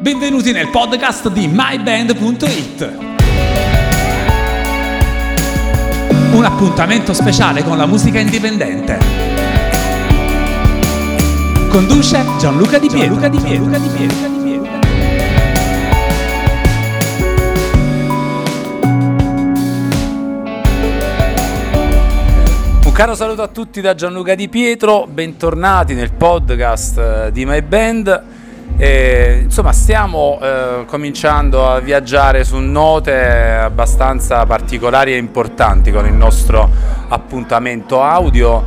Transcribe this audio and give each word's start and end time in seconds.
Benvenuti 0.00 0.50
nel 0.50 0.70
podcast 0.70 1.28
di 1.28 1.46
myband.it. 1.46 2.98
Un 6.32 6.42
appuntamento 6.42 7.12
speciale 7.12 7.62
con 7.62 7.76
la 7.76 7.84
musica 7.84 8.18
indipendente. 8.18 8.98
Conduce 11.68 12.24
Gianluca 12.38 12.78
Di 12.78 12.88
Pietro. 12.88 13.20
Gianluca 13.20 13.28
Di 13.28 13.38
Pietro. 13.40 13.70
Gianluca 13.70 13.78
Di 13.78 13.88
Pietro. 13.88 14.28
Un 22.86 22.92
caro 22.94 23.14
saluto 23.14 23.42
a 23.42 23.48
tutti 23.48 23.82
da 23.82 23.94
Gianluca 23.94 24.34
Di 24.34 24.48
Pietro, 24.48 25.06
bentornati 25.06 25.92
nel 25.92 26.14
podcast 26.14 26.96
eh, 26.96 27.32
di 27.32 27.44
My 27.44 27.60
Band. 27.60 28.39
E, 28.82 29.40
insomma, 29.42 29.72
stiamo 29.72 30.38
eh, 30.40 30.84
cominciando 30.86 31.68
a 31.68 31.80
viaggiare 31.80 32.44
su 32.44 32.56
note 32.56 33.12
abbastanza 33.14 34.46
particolari 34.46 35.12
e 35.12 35.18
importanti 35.18 35.92
con 35.92 36.06
il 36.06 36.14
nostro 36.14 36.66
appuntamento 37.08 38.02
audio, 38.02 38.64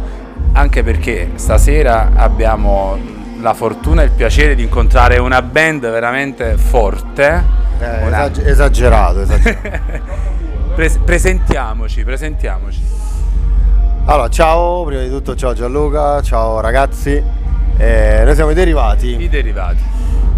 anche 0.51 0.83
perché 0.83 1.31
stasera 1.33 2.11
abbiamo 2.15 2.95
la 3.41 3.55
fortuna 3.55 4.03
e 4.03 4.05
il 4.05 4.11
piacere 4.11 4.53
di 4.53 4.61
incontrare 4.61 5.17
una 5.17 5.41
band 5.41 5.81
veramente 5.81 6.57
forte. 6.57 7.43
Eh, 7.79 8.05
Una- 8.05 8.25
esag- 8.29 8.45
esagerato, 8.47 9.21
esagerato. 9.21 9.69
Pres- 10.75 10.99
presentiamoci, 11.03 12.03
presentiamoci. 12.03 12.81
allora, 14.05 14.29
ciao, 14.29 14.83
prima 14.83 15.01
di 15.01 15.09
tutto 15.09 15.35
ciao 15.35 15.53
Gianluca, 15.53 16.21
ciao 16.21 16.59
ragazzi. 16.59 17.41
Eh, 17.77 18.21
noi 18.23 18.35
siamo 18.35 18.51
i 18.51 18.53
derivati. 18.53 19.21
I 19.21 19.29
derivati. 19.29 19.83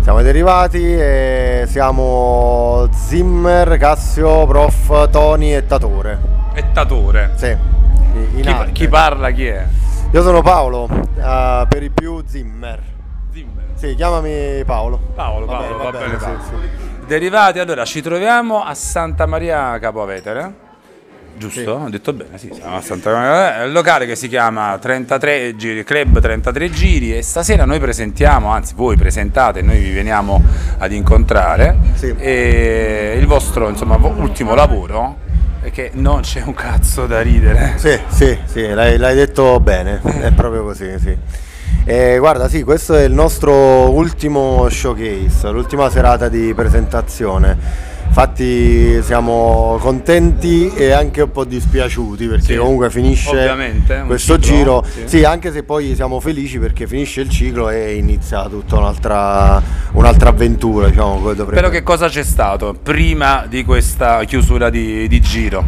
Siamo 0.01 0.19
i 0.19 0.23
derivati 0.23 0.81
e 0.83 1.65
siamo 1.67 2.87
Zimmer, 2.91 3.77
Cassio, 3.77 4.45
Prof, 4.45 5.09
Tony 5.09 5.53
e 5.53 5.65
Tatore. 5.65 6.19
E 6.53 6.71
Tatore. 6.71 7.31
Sì. 7.35 7.55
Chi, 8.35 8.71
chi 8.71 8.87
parla 8.87 9.31
chi 9.31 9.47
è? 9.47 9.65
Io 10.11 10.21
sono 10.21 10.41
Paolo, 10.41 10.87
eh, 11.17 11.65
per 11.67 11.83
i 11.83 11.89
più 11.89 12.23
Zimmer. 12.25 12.79
Zimmer. 13.33 13.65
Sì, 13.73 13.95
chiamami 13.95 14.63
Paolo. 14.65 14.97
Paolo, 15.13 15.45
Va 15.45 15.57
Paolo, 15.57 15.67
bene, 15.67 15.77
va 15.77 15.91
va 15.91 15.97
bene, 15.99 16.17
bene, 16.17 16.37
sì. 16.41 16.49
sì, 16.49 17.05
Derivati, 17.07 17.59
allora 17.59 17.83
ci 17.83 18.01
troviamo 18.01 18.63
a 18.63 18.73
Santa 18.73 19.25
Maria 19.25 19.77
Capovetere. 19.79 20.63
Giusto? 21.37 21.59
Sì. 21.59 21.67
Ho 21.67 21.89
detto 21.89 22.13
bene, 22.13 22.37
sì, 22.37 22.49
siamo 22.53 22.77
a 22.77 22.81
Santa. 22.81 23.59
È 23.61 23.63
il 23.65 23.71
locale 23.71 24.05
che 24.05 24.15
si 24.15 24.27
chiama 24.27 24.77
33 24.79 25.55
giri, 25.55 25.83
Club 25.83 26.19
33 26.19 26.69
giri 26.69 27.15
e 27.15 27.21
stasera 27.21 27.65
noi 27.65 27.79
presentiamo, 27.79 28.49
anzi 28.49 28.73
voi 28.75 28.95
presentate, 28.95 29.61
noi 29.61 29.79
vi 29.79 29.91
veniamo 29.91 30.41
ad 30.77 30.91
incontrare 30.91 31.75
Sì. 31.95 32.13
e 32.17 33.17
il 33.19 33.25
vostro 33.27 33.67
insomma, 33.69 33.95
ultimo 33.97 34.55
lavoro 34.55 35.17
è 35.61 35.71
che 35.71 35.91
non 35.93 36.21
c'è 36.21 36.41
un 36.45 36.53
cazzo 36.53 37.05
da 37.05 37.21
ridere. 37.21 37.73
Sì, 37.77 37.99
sì, 38.07 38.37
sì, 38.45 38.67
l'hai, 38.69 38.97
l'hai 38.97 39.15
detto 39.15 39.59
bene, 39.59 39.99
è 40.21 40.31
proprio 40.31 40.63
così, 40.63 40.97
sì. 40.99 41.17
E 41.87 42.17
guarda, 42.17 42.47
sì, 42.47 42.63
questo 42.63 42.95
è 42.95 43.03
il 43.03 43.13
nostro 43.13 43.91
ultimo 43.91 44.67
showcase, 44.69 45.49
l'ultima 45.49 45.89
serata 45.89 46.29
di 46.29 46.53
presentazione. 46.55 47.93
Infatti 48.17 49.03
siamo 49.03 49.77
contenti 49.81 50.71
e 50.73 50.91
anche 50.91 51.23
un 51.23 51.31
po' 51.31 51.43
dispiaciuti 51.43 52.27
perché 52.27 52.53
Sì, 52.53 52.55
comunque 52.55 52.89
finisce 52.89 53.53
questo 54.07 54.39
ciclo, 54.39 54.55
giro. 54.57 54.85
sì. 54.89 55.17
Sì, 55.17 55.23
anche 55.25 55.51
se 55.51 55.63
poi 55.63 55.95
siamo 55.95 56.21
felici 56.21 56.57
perché 56.57 56.87
finisce 56.87 57.19
il 57.19 57.27
ciclo 57.27 57.69
e 57.69 57.95
inizia 57.95 58.47
tutta 58.47 58.77
un'altra, 58.77 59.61
un'altra 59.91 60.29
avventura, 60.29 60.87
diciamo. 60.87 61.17
Però 61.33 61.67
che 61.67 61.83
cosa 61.83 62.07
c'è 62.07 62.23
stato 62.23 62.73
prima 62.81 63.47
di 63.49 63.65
questa 63.65 64.23
chiusura 64.23 64.69
di, 64.69 65.09
di 65.09 65.19
giro? 65.19 65.65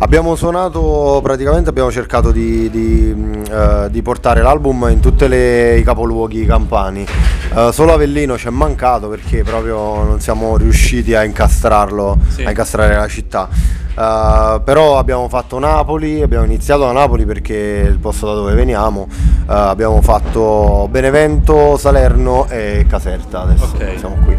Abbiamo 0.00 0.34
suonato, 0.34 1.20
praticamente 1.22 1.68
abbiamo 1.68 1.92
cercato 1.92 2.32
di, 2.32 2.68
di, 2.70 3.14
eh, 3.48 3.86
di 3.90 4.02
portare 4.02 4.42
l'album 4.42 4.88
in 4.90 4.98
tutti 4.98 5.24
i 5.24 5.82
capoluoghi 5.84 6.46
campani. 6.46 7.06
Eh, 7.54 7.68
solo 7.72 7.92
Avellino 7.92 8.36
ci 8.38 8.46
è 8.46 8.50
mancato 8.50 9.08
perché 9.08 9.44
proprio 9.44 10.02
non 10.02 10.18
siamo 10.20 10.56
riusciti 10.56 11.14
a 11.14 11.22
incastrarlo, 11.60 12.16
Sì. 12.28 12.44
a 12.44 12.48
incastrare 12.50 12.96
la 12.96 13.06
città. 13.08 13.48
Eh, 13.50 14.60
però 14.64 14.98
abbiamo 14.98 15.28
fatto 15.28 15.58
Napoli, 15.58 16.22
abbiamo 16.22 16.44
iniziato 16.44 16.84
da 16.86 16.92
Napoli 16.92 17.26
perché 17.26 17.82
è 17.82 17.86
il 17.86 17.98
posto 17.98 18.26
da 18.26 18.34
dove 18.34 18.54
veniamo. 18.54 19.06
Eh, 19.10 19.44
abbiamo 19.52 20.00
fatto 20.00 20.88
Benevento, 20.90 21.76
Salerno 21.76 22.46
e 22.48 22.86
Caserta. 22.88 23.42
Adesso 23.42 23.64
Ok. 23.74 23.98
siamo 23.98 24.16
qui. 24.24 24.38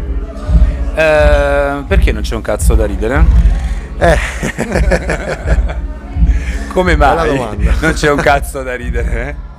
Eh, 0.94 1.84
perché 1.86 2.12
non 2.12 2.22
c'è 2.22 2.34
un 2.34 2.42
cazzo 2.42 2.74
da 2.74 2.84
ridere? 2.86 3.24
Eh. 3.98 4.18
Come 6.72 6.96
mai 6.96 7.38
non 7.80 7.92
c'è 7.92 8.10
un 8.10 8.16
cazzo 8.20 8.62
da 8.62 8.74
ridere? 8.74 9.28
eh? 9.28 9.50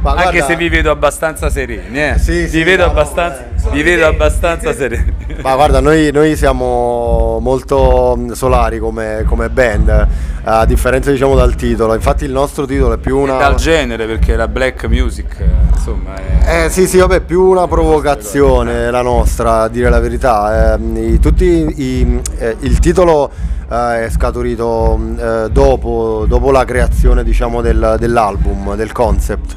Anche 0.00 0.22
guarda- 0.30 0.44
se 0.44 0.56
vi 0.56 0.68
vedo 0.68 0.92
abbastanza 0.92 1.50
sereni, 1.50 1.98
eh? 2.00 2.18
Sì, 2.18 2.42
vi 2.42 2.48
sì, 2.48 2.62
vedo 2.62 2.86
no, 2.86 2.92
no, 2.92 2.98
abbastanza, 3.00 3.40
eh. 3.40 3.57
Vi 3.72 3.82
vedo 3.82 4.06
abbastanza 4.06 4.72
sereni. 4.74 5.14
Ma 5.42 5.54
guarda, 5.54 5.80
noi, 5.80 6.10
noi 6.12 6.36
siamo 6.36 7.38
molto 7.40 8.14
mh, 8.16 8.32
solari 8.32 8.78
come, 8.78 9.24
come 9.26 9.48
band, 9.50 10.06
a 10.44 10.64
differenza 10.64 11.10
diciamo 11.10 11.34
dal 11.34 11.54
titolo. 11.54 11.94
Infatti 11.94 12.24
il 12.24 12.32
nostro 12.32 12.66
titolo 12.66 12.94
è 12.94 12.98
più 12.98 13.18
una... 13.18 13.36
Dal 13.36 13.54
genere, 13.56 14.06
perché 14.06 14.34
la 14.36 14.48
black 14.48 14.84
music, 14.86 15.40
eh, 15.40 15.44
insomma, 15.72 16.14
è... 16.16 16.64
Eh 16.64 16.70
sì, 16.70 16.86
sì, 16.86 16.98
vabbè, 16.98 17.20
più 17.20 17.42
una 17.44 17.66
provocazione 17.68 18.90
la 18.90 19.02
nostra, 19.02 19.62
a 19.62 19.68
dire 19.68 19.88
la 19.90 20.00
verità. 20.00 20.76
I- 20.78 21.18
tutti 21.20 21.44
i- 21.44 22.20
eh, 22.38 22.56
il 22.60 22.78
titolo 22.78 23.30
eh, 23.70 24.06
è 24.06 24.10
scaturito 24.10 24.96
mh, 24.96 25.18
eh, 25.20 25.48
dopo, 25.50 26.24
dopo 26.26 26.50
la 26.50 26.64
creazione 26.64 27.22
diciamo, 27.22 27.60
del- 27.60 27.96
dell'album, 27.98 28.74
del 28.74 28.92
concept. 28.92 29.56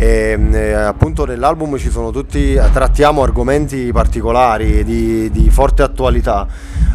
E, 0.00 0.36
mh, 0.36 0.54
eh, 0.54 0.72
appunto 0.74 1.24
nell'album 1.24 1.76
ci 1.76 1.90
sono 1.90 2.12
tutti, 2.12 2.54
trattiamo 2.72 3.22
argomenti 3.22 3.90
particolari 3.92 4.84
di, 4.84 5.28
di 5.30 5.50
forte 5.50 5.82
attualità. 5.82 6.46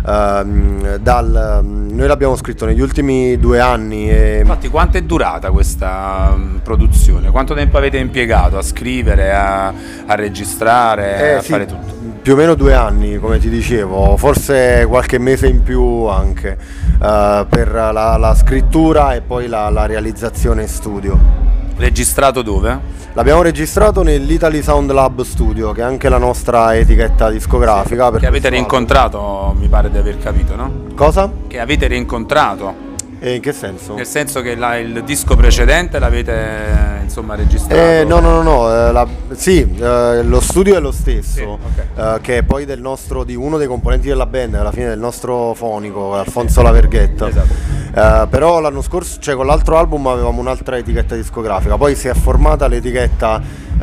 Ehm, 0.06 0.98
dal- 0.98 1.62
noi 1.64 2.08
l'abbiamo 2.08 2.38
scritto 2.38 2.66
negli 2.66 2.80
ultimi 2.80 3.38
due 3.38 3.60
anni 3.60 4.10
e 4.10 4.40
Infatti, 4.40 4.70
quanto 4.70 4.98
è 4.98 5.02
durata 5.02 5.52
questa 5.52 6.34
mm, 6.36 6.58
produzione? 6.58 7.30
Quanto 7.30 7.54
tempo 7.54 7.78
avete 7.78 7.98
impiegato 7.98 8.58
a 8.58 8.62
scrivere, 8.62 9.34
a, 9.34 9.68
a 10.06 10.16
registrare, 10.16 11.32
Eh, 11.32 11.34
a 11.34 11.42
sì, 11.42 11.52
fare 11.52 11.66
tutto? 11.66 11.92
Più 12.22 12.34
o 12.34 12.36
meno 12.38 12.54
due 12.56 12.74
anni, 12.74 13.18
come 13.18 13.38
ti 13.38 13.50
dicevo, 13.50 14.16
forse 14.16 14.86
qualche 14.88 15.18
mese 15.20 15.48
in 15.48 15.62
più 15.62 16.06
anche 16.06 16.58
eh, 17.02 17.46
per 17.50 17.70
la, 17.70 18.16
la 18.16 18.34
scrittura 18.34 19.14
e 19.14 19.20
poi 19.20 19.48
la, 19.48 19.70
la 19.70 19.86
realizzazione 19.86 20.62
in 20.62 20.68
studio. 20.70 21.43
Registrato 21.84 22.42
dove? 22.42 22.80
L'abbiamo 23.12 23.42
registrato 23.42 24.04
nell'Italy 24.04 24.64
Sound 24.64 24.90
Lab 24.90 25.22
Studio, 25.24 25.74
che 25.74 25.82
è 25.82 25.84
anche 25.84 26.08
la 26.08 26.18
nostra 26.18 26.78
etichetta 26.78 27.30
discografica. 27.30 28.10
per 28.10 28.22
Che 28.22 28.26
avete 28.26 28.48
rincontrato, 28.48 29.54
mi 29.60 29.68
pare 29.68 29.92
di 29.92 29.98
aver 29.98 30.18
capito, 30.18 30.56
no? 30.56 30.86
Cosa? 30.96 31.30
Che 31.46 31.60
avete 31.60 31.88
rincontrato. 31.88 32.93
E 33.26 33.36
in 33.36 33.42
che 33.42 33.54
senso? 33.54 33.94
Nel 33.96 34.06
senso 34.06 34.42
che 34.42 34.54
la- 34.54 34.76
il 34.78 35.02
disco 35.06 35.38
precedente 35.38 35.98
l'avete 35.98 37.00
insomma 37.04 37.36
registrato? 37.36 37.80
Eh, 37.80 38.04
no, 38.06 38.20
no, 38.20 38.32
no, 38.32 38.42
no, 38.42 38.70
eh, 38.70 38.92
la- 38.92 39.08
sì, 39.32 39.62
eh, 39.80 40.22
lo 40.24 40.42
studio 40.42 40.76
è 40.76 40.82
lo 40.82 40.92
stesso, 40.92 41.58
Sì, 41.74 41.82
eh, 42.02 42.18
che 42.20 42.40
è 42.40 42.44
poi 42.44 42.66
del 42.66 42.82
nostro, 42.82 43.24
di 43.24 43.34
uno 43.36 43.58
dei 43.58 43.68
componenti 43.68 44.10
della 44.10 44.26
band, 44.26 44.56
alla 44.56 44.74
fine 44.74 44.88
del 44.90 45.00
nostro 45.00 45.54
fonico, 45.54 46.16
Alfonso 46.16 46.62
Laverghetta. 46.64 47.30
Esatto. 47.30 47.54
Eh, 47.96 48.28
però 48.30 48.60
l'anno 48.60 48.82
scorso, 48.82 49.20
cioè 49.22 49.36
con 49.36 49.46
l'altro 49.46 49.78
album 49.78 50.06
avevamo 50.08 50.42
un'altra 50.42 50.76
etichetta 50.78 51.16
discografica, 51.16 51.78
poi 51.78 51.96
si 51.96 52.10
è 52.10 52.14
formata 52.14 52.68
l'etichetta, 52.68 53.40
eh, 53.40 53.82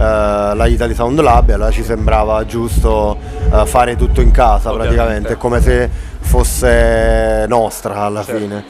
la 0.55 0.67
Italy 0.67 0.93
Sound 0.95 1.19
Lab, 1.19 1.49
e 1.49 1.53
allora 1.55 1.71
ci 1.71 1.83
sembrava 1.83 2.45
giusto 2.45 3.17
eh, 3.51 3.65
fare 3.65 3.97
tutto 3.97 4.21
in 4.21 4.33
casa 4.33 4.69
Ovviamente. 4.71 4.95
praticamente, 4.95 5.33
è 5.33 5.37
come 5.39 5.63
se 5.63 5.89
fosse 6.21 7.47
nostra 7.49 8.01
alla 8.03 8.23
Certo. 8.23 8.39
fine. 8.39 8.65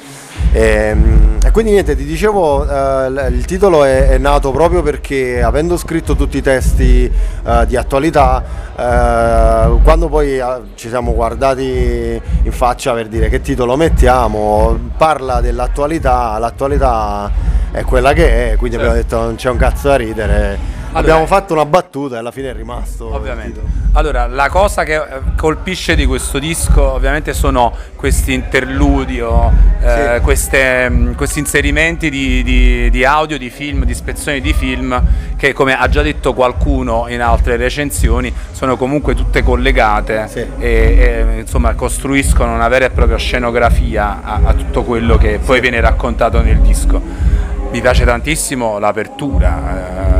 E, 0.52 0.96
e 1.42 1.50
quindi 1.52 1.70
niente, 1.72 1.96
ti 1.96 2.04
dicevo, 2.04 2.68
eh, 2.68 3.28
il 3.28 3.44
titolo 3.44 3.84
è, 3.84 4.08
è 4.08 4.18
nato 4.18 4.50
proprio 4.50 4.82
perché 4.82 5.42
avendo 5.42 5.76
scritto 5.76 6.14
tutti 6.14 6.36
i 6.36 6.42
testi 6.42 7.10
eh, 7.44 7.66
di 7.66 7.76
attualità, 7.76 8.42
eh, 8.76 9.80
quando 9.82 10.08
poi 10.08 10.38
eh, 10.38 10.44
ci 10.74 10.88
siamo 10.88 11.12
guardati 11.12 12.20
in 12.42 12.52
faccia 12.52 12.92
per 12.92 13.08
dire 13.08 13.28
che 13.28 13.40
titolo 13.40 13.76
mettiamo, 13.76 14.78
parla 14.96 15.40
dell'attualità, 15.40 16.38
l'attualità 16.38 17.30
è 17.70 17.82
quella 17.82 18.12
che 18.12 18.52
è, 18.52 18.56
quindi 18.56 18.76
abbiamo 18.76 18.94
detto 18.94 19.20
non 19.20 19.36
c'è 19.36 19.50
un 19.50 19.56
cazzo 19.56 19.88
da 19.88 19.96
ridere. 19.96 20.78
Abbiamo 20.92 21.26
fatto 21.26 21.52
una 21.52 21.64
battuta 21.64 22.16
e 22.16 22.18
alla 22.18 22.30
fine 22.30 22.50
è 22.50 22.54
rimasto. 22.54 23.14
Ovviamente. 23.14 23.60
Allora, 23.92 24.26
la 24.28 24.48
cosa 24.48 24.84
che 24.84 24.94
eh, 24.94 25.02
colpisce 25.36 25.96
di 25.96 26.06
questo 26.06 26.38
disco 26.38 26.92
ovviamente 26.92 27.32
sono 27.34 27.72
questi 27.96 28.32
interludi 28.32 29.20
o 29.20 29.50
eh, 29.80 30.14
Sì. 30.16 30.20
queste, 30.22 30.88
mh, 30.88 31.14
questi 31.16 31.40
inserimenti 31.40 32.08
di, 32.08 32.42
di- 32.44 32.90
di 32.90 33.04
audio, 33.04 33.36
di 33.36 33.50
film, 33.50 33.84
di 33.84 33.94
spezzoni 33.94 34.40
di 34.40 34.52
film 34.52 35.02
che 35.36 35.52
come 35.52 35.76
ha 35.76 35.88
già 35.88 36.02
detto 36.02 36.34
qualcuno 36.34 37.06
in 37.08 37.20
altre 37.20 37.56
recensioni 37.56 38.32
sono 38.52 38.76
comunque 38.76 39.14
tutte 39.16 39.42
collegate 39.42 40.26
Sì. 40.28 40.38
e, 40.38 40.46
e, 40.58 41.38
insomma 41.40 41.74
costruiscono 41.74 42.54
una 42.54 42.68
vera 42.68 42.84
e 42.84 42.90
propria 42.90 43.16
scenografia 43.16 44.20
a, 44.22 44.40
a 44.44 44.54
tutto 44.54 44.84
quello 44.84 45.16
che 45.16 45.40
poi 45.44 45.60
viene 45.60 45.80
raccontato 45.80 46.40
nel 46.42 46.58
disco. 46.60 47.00
Mi 47.72 47.80
piace 47.80 48.04
tantissimo 48.04 48.78
l'apertura. 48.78 50.18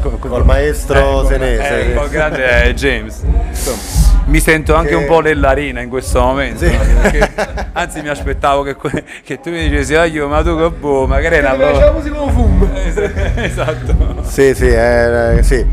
co- 0.00 0.10
co- 0.18 0.28
Col 0.28 0.44
maestro 0.44 1.00
con- 1.00 1.26
senese. 1.26 1.90
eh, 1.92 1.94
col 1.94 2.08
grande 2.08 2.74
James. 2.74 3.22
Insomma, 3.48 4.02
mi 4.26 4.40
sento 4.40 4.74
anche 4.74 4.90
Che- 4.90 4.94
un 4.94 5.06
po' 5.06 5.20
nell'arena 5.20 5.80
in 5.80 5.88
questo 5.88 6.20
momento. 6.20 6.64
Sì. 6.66 6.70
perché- 7.02 7.30
anzi, 7.72 8.00
mi 8.00 8.08
aspettavo 8.08 8.62
che, 8.62 8.76
che 9.24 9.40
tu 9.40 9.50
mi 9.50 9.68
dicessi, 9.68 9.94
"Ah, 9.94 10.04
io, 10.04 10.28
ma 10.28 10.42
tu 10.42 10.56
che 10.56 10.70
boh, 10.70 11.06
magari 11.06 11.36
è 11.36 11.40
una 11.40 11.52
prova. 11.54 11.92
musica 11.92 12.16
con 12.16 12.32
fumo. 12.32 12.68
esatto. 13.36 14.22
Sì, 14.22 14.54
sì, 14.54 14.68
eh, 14.68 15.38
sì. 15.42 15.66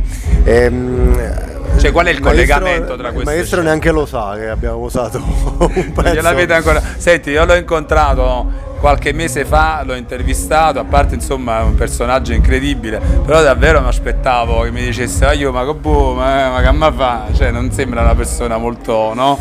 Ehm, 0.44 1.50
Cioè, 1.78 1.92
qual 1.92 2.06
è 2.06 2.10
il 2.10 2.22
maestro- 2.22 2.30
collegamento 2.30 2.96
tra 2.98 3.08
Il 3.08 3.14
queste 3.14 3.34
maestro 3.34 3.46
scene? 3.58 3.64
neanche 3.64 3.92
lo 3.92 4.06
sa 4.06 4.36
che 4.38 4.50
abbiamo 4.50 4.78
usato 4.80 5.18
un 5.58 5.92
pezzo. 5.94 6.14
gliel'avete 6.14 6.54
ancora. 6.54 6.82
Senti, 6.98 7.30
io 7.32 7.46
l'ho 7.46 7.56
incontrato 7.56 8.70
qualche 8.82 9.14
mese 9.14 9.46
fa, 9.46 9.84
l'ho 9.86 9.94
intervistato, 9.94 10.80
a 10.80 10.84
parte 10.84 11.14
insomma 11.14 11.60
è 11.60 11.62
un 11.62 11.76
personaggio 11.76 12.34
incredibile, 12.34 13.00
però 13.24 13.42
davvero 13.44 13.80
mi 13.80 13.88
aspettavo 13.88 14.62
che 14.62 14.72
mi 14.72 14.82
dicesse 14.82 15.24
"Ah, 15.24 15.34
io 15.34 15.52
ma 15.52 15.64
che 15.64 15.74
boh, 15.76 16.16
ma, 16.16 16.50
ma 16.50 16.62
che 16.62 16.72
ma 16.72 16.92
fa?" 16.92 17.28
Cioè 17.32 17.52
non 17.52 17.72
sembra 17.72 18.02
una 18.02 18.16
persona 18.16 18.58
molto, 18.58 19.14
no? 19.14 19.38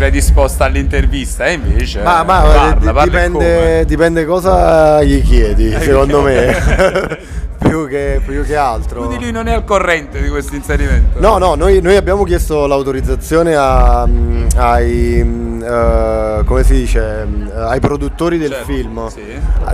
Predisposta 0.00 0.64
all'intervista 0.64 1.44
e 1.44 1.52
invece 1.52 2.00
Ma, 2.00 2.22
ma, 2.22 2.40
parla, 2.40 2.70
eh, 2.70 2.84
parla 2.84 3.04
dipende, 3.04 3.84
dipende 3.84 4.24
cosa 4.24 5.02
gli 5.02 5.22
chiedi, 5.22 5.76
secondo 5.78 6.22
me. 6.24 7.18
più, 7.60 7.86
che, 7.86 8.18
più 8.24 8.42
che 8.42 8.56
altro. 8.56 9.02
Quindi 9.04 9.22
lui 9.24 9.30
non 9.30 9.46
è 9.46 9.52
al 9.52 9.64
corrente 9.64 10.22
di 10.22 10.30
questo 10.30 10.54
inserimento. 10.54 11.20
No, 11.20 11.36
no, 11.36 11.54
noi, 11.54 11.82
noi 11.82 11.96
abbiamo 11.96 12.24
chiesto 12.24 12.66
l'autorizzazione 12.66 13.54
a- 13.54 14.06
mm, 14.06 14.46
ai, 14.56 15.60
eh, 15.62 16.42
come 16.46 16.64
si 16.64 16.72
dice, 16.72 17.26
mm, 17.26 17.48
ai 17.56 17.80
produttori 17.80 18.38
del 18.38 18.52
Certo, 18.52 18.64
film. 18.72 19.06
sì. 19.08 19.20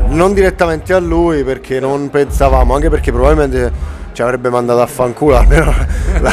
Non 0.08 0.34
direttamente 0.34 0.92
a 0.92 0.98
lui 0.98 1.44
perché 1.44 1.78
non 1.78 2.10
pensavamo, 2.10 2.74
anche 2.74 2.90
perché 2.90 3.12
probabilmente 3.12 3.94
ci 4.16 4.22
avrebbe 4.22 4.48
mandato 4.48 4.80
a 4.80 4.86
fanculo, 4.86 5.36
almeno 5.36 5.74
la- 6.22 6.32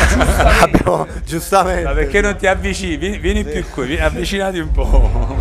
abbiamo 0.62 1.06
giustamente. 1.26 1.84
Ma 1.84 1.92
perché 1.92 2.22
non 2.22 2.38
ti 2.38 2.48
avvicini? 2.48 2.96
Vieni, 2.96 3.18
vieni 3.18 3.44
più 3.44 3.62
qui, 3.70 3.88
vieni- 3.88 4.02
avvicinati 4.02 4.58
un 4.60 4.72
po'. 4.72 5.36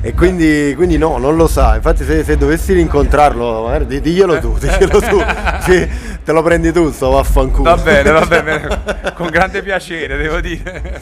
E 0.00 0.14
quindi, 0.14 0.72
quindi 0.76 0.96
no, 0.98 1.18
non 1.18 1.34
lo 1.34 1.48
sa. 1.48 1.74
Infatti 1.74 2.04
se, 2.04 2.22
se 2.22 2.36
dovessi 2.36 2.74
rincontrarlo, 2.74 3.64
magari 3.64 3.86
di- 3.86 4.00
diglielo 4.00 4.38
tu, 4.38 4.56
diglielo 4.56 5.00
tu. 5.00 5.20
Sì, 5.66 5.88
te 6.24 6.30
lo 6.32 6.42
prendi 6.42 6.70
tu, 6.70 6.92
sto 6.92 7.10
vaffanculo. 7.10 7.74
Va 7.74 7.76
bene, 7.82 8.10
va 8.12 8.24
bene, 8.24 8.82
con 9.14 9.26
grande 9.26 9.60
piacere, 9.60 10.16
devo 10.16 10.38
dire. 10.40 11.00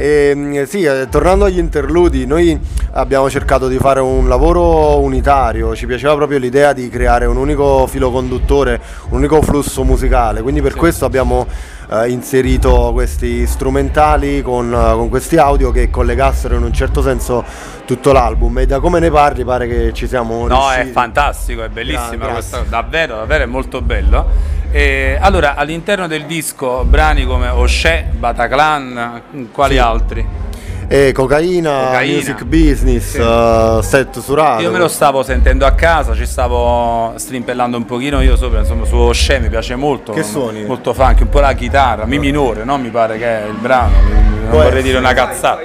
E, 0.00 0.32
mm, 0.32 0.62
sì, 0.62 0.84
eh, 0.84 1.08
tornando 1.10 1.44
agli 1.44 1.58
interludi, 1.58 2.24
noi 2.24 2.56
abbiamo 2.92 3.28
cercato 3.28 3.66
di 3.66 3.78
fare 3.78 3.98
un 3.98 4.28
lavoro 4.28 5.00
unitario, 5.00 5.74
ci 5.74 5.86
piaceva 5.86 6.14
proprio 6.14 6.38
l'idea 6.38 6.72
di 6.72 6.88
creare 6.88 7.26
un 7.26 7.36
unico 7.36 7.84
filo 7.88 8.12
conduttore, 8.12 8.80
un 9.08 9.18
unico 9.18 9.42
flusso 9.42 9.82
musicale, 9.82 10.40
quindi 10.40 10.62
per 10.62 10.76
questo 10.76 11.04
abbiamo 11.04 11.48
eh, 11.90 12.10
inserito 12.10 12.90
questi 12.92 13.44
strumentali 13.48 14.40
con, 14.40 14.72
eh, 14.72 14.92
con 14.94 15.08
questi 15.08 15.36
audio 15.36 15.72
che 15.72 15.90
collegassero 15.90 16.54
in 16.54 16.62
un 16.62 16.72
certo 16.72 17.02
senso 17.02 17.44
tutto 17.84 18.12
l'album 18.12 18.56
e 18.58 18.66
da 18.66 18.78
come 18.78 19.00
ne 19.00 19.10
parli 19.10 19.42
pare 19.44 19.66
che 19.66 19.92
ci 19.94 20.06
siamo 20.06 20.46
No, 20.46 20.68
è 20.70 20.74
riusciti. 20.74 20.92
fantastico, 20.92 21.64
è 21.64 21.68
bellissima 21.70 22.14
Gra- 22.26 22.32
questa 22.34 22.58
grazie. 22.58 22.70
davvero, 22.70 23.16
davvero 23.16 23.42
è 23.42 23.46
molto 23.46 23.82
bello. 23.82 24.56
E, 24.70 25.16
allora, 25.18 25.54
all'interno 25.54 26.06
del 26.06 26.24
disco 26.26 26.84
brani 26.84 27.24
come 27.24 27.48
O'Shea, 27.48 28.04
Bataclan, 28.12 29.22
quali 29.50 29.74
Sì. 29.74 29.78
altri? 29.80 30.26
E 30.90 31.12
cocaina, 31.12 31.84
Cocaina. 31.86 32.14
music 32.14 32.44
business, 32.44 33.10
Sì. 33.10 33.18
eh, 33.18 33.78
set 33.82 34.18
surato. 34.20 34.62
Io 34.62 34.70
me 34.70 34.78
lo 34.78 34.88
stavo 34.88 35.22
sentendo 35.22 35.66
a 35.66 35.72
casa, 35.72 36.14
ci 36.14 36.24
stavo 36.26 37.12
strimpellando 37.16 37.76
un 37.76 37.84
pochino 37.84 38.20
io 38.22 38.36
sopra, 38.36 38.60
insomma 38.60 38.84
su 38.86 38.96
O'Shea 38.96 39.38
mi 39.38 39.48
piace 39.50 39.74
molto. 39.76 40.12
Che 40.12 40.22
suoni? 40.22 40.64
Molto 40.64 40.94
funky, 40.94 41.22
un 41.22 41.28
po' 41.28 41.40
la 41.40 41.52
chitarra, 41.52 42.06
mi 42.06 42.18
minore, 42.18 42.64
no? 42.64 42.78
Mi 42.78 42.88
pare 42.88 43.18
che 43.18 43.44
è 43.44 43.46
il 43.46 43.56
brano, 43.58 43.92
non 44.00 44.48
Può 44.48 44.62
vorrei 44.62 44.82
dire 44.82 44.96
una 44.98 45.12
cazzata. 45.12 45.60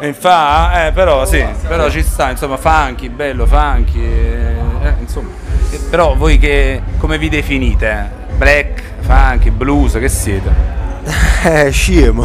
E 0.00 0.12
fa, 0.12 0.86
eh, 0.86 0.92
però 0.92 1.24
sì, 1.24 1.44
però 1.68 1.88
ci 1.88 2.02
sta, 2.02 2.30
insomma, 2.30 2.56
funky, 2.56 3.08
bello, 3.10 3.46
funky, 3.46 4.00
eh, 4.02 4.56
eh, 4.82 4.94
insomma. 5.00 5.28
Eh, 5.70 5.78
Però 5.90 6.14
voi 6.16 6.38
che, 6.38 6.82
come 6.98 7.16
vi 7.18 7.28
definite? 7.28 8.22
Black, 8.36 8.82
funky, 9.00 9.50
blues, 9.50 9.92
che 9.94 10.08
siete? 10.08 10.72
Eh, 11.44 11.70
scemo. 11.70 12.24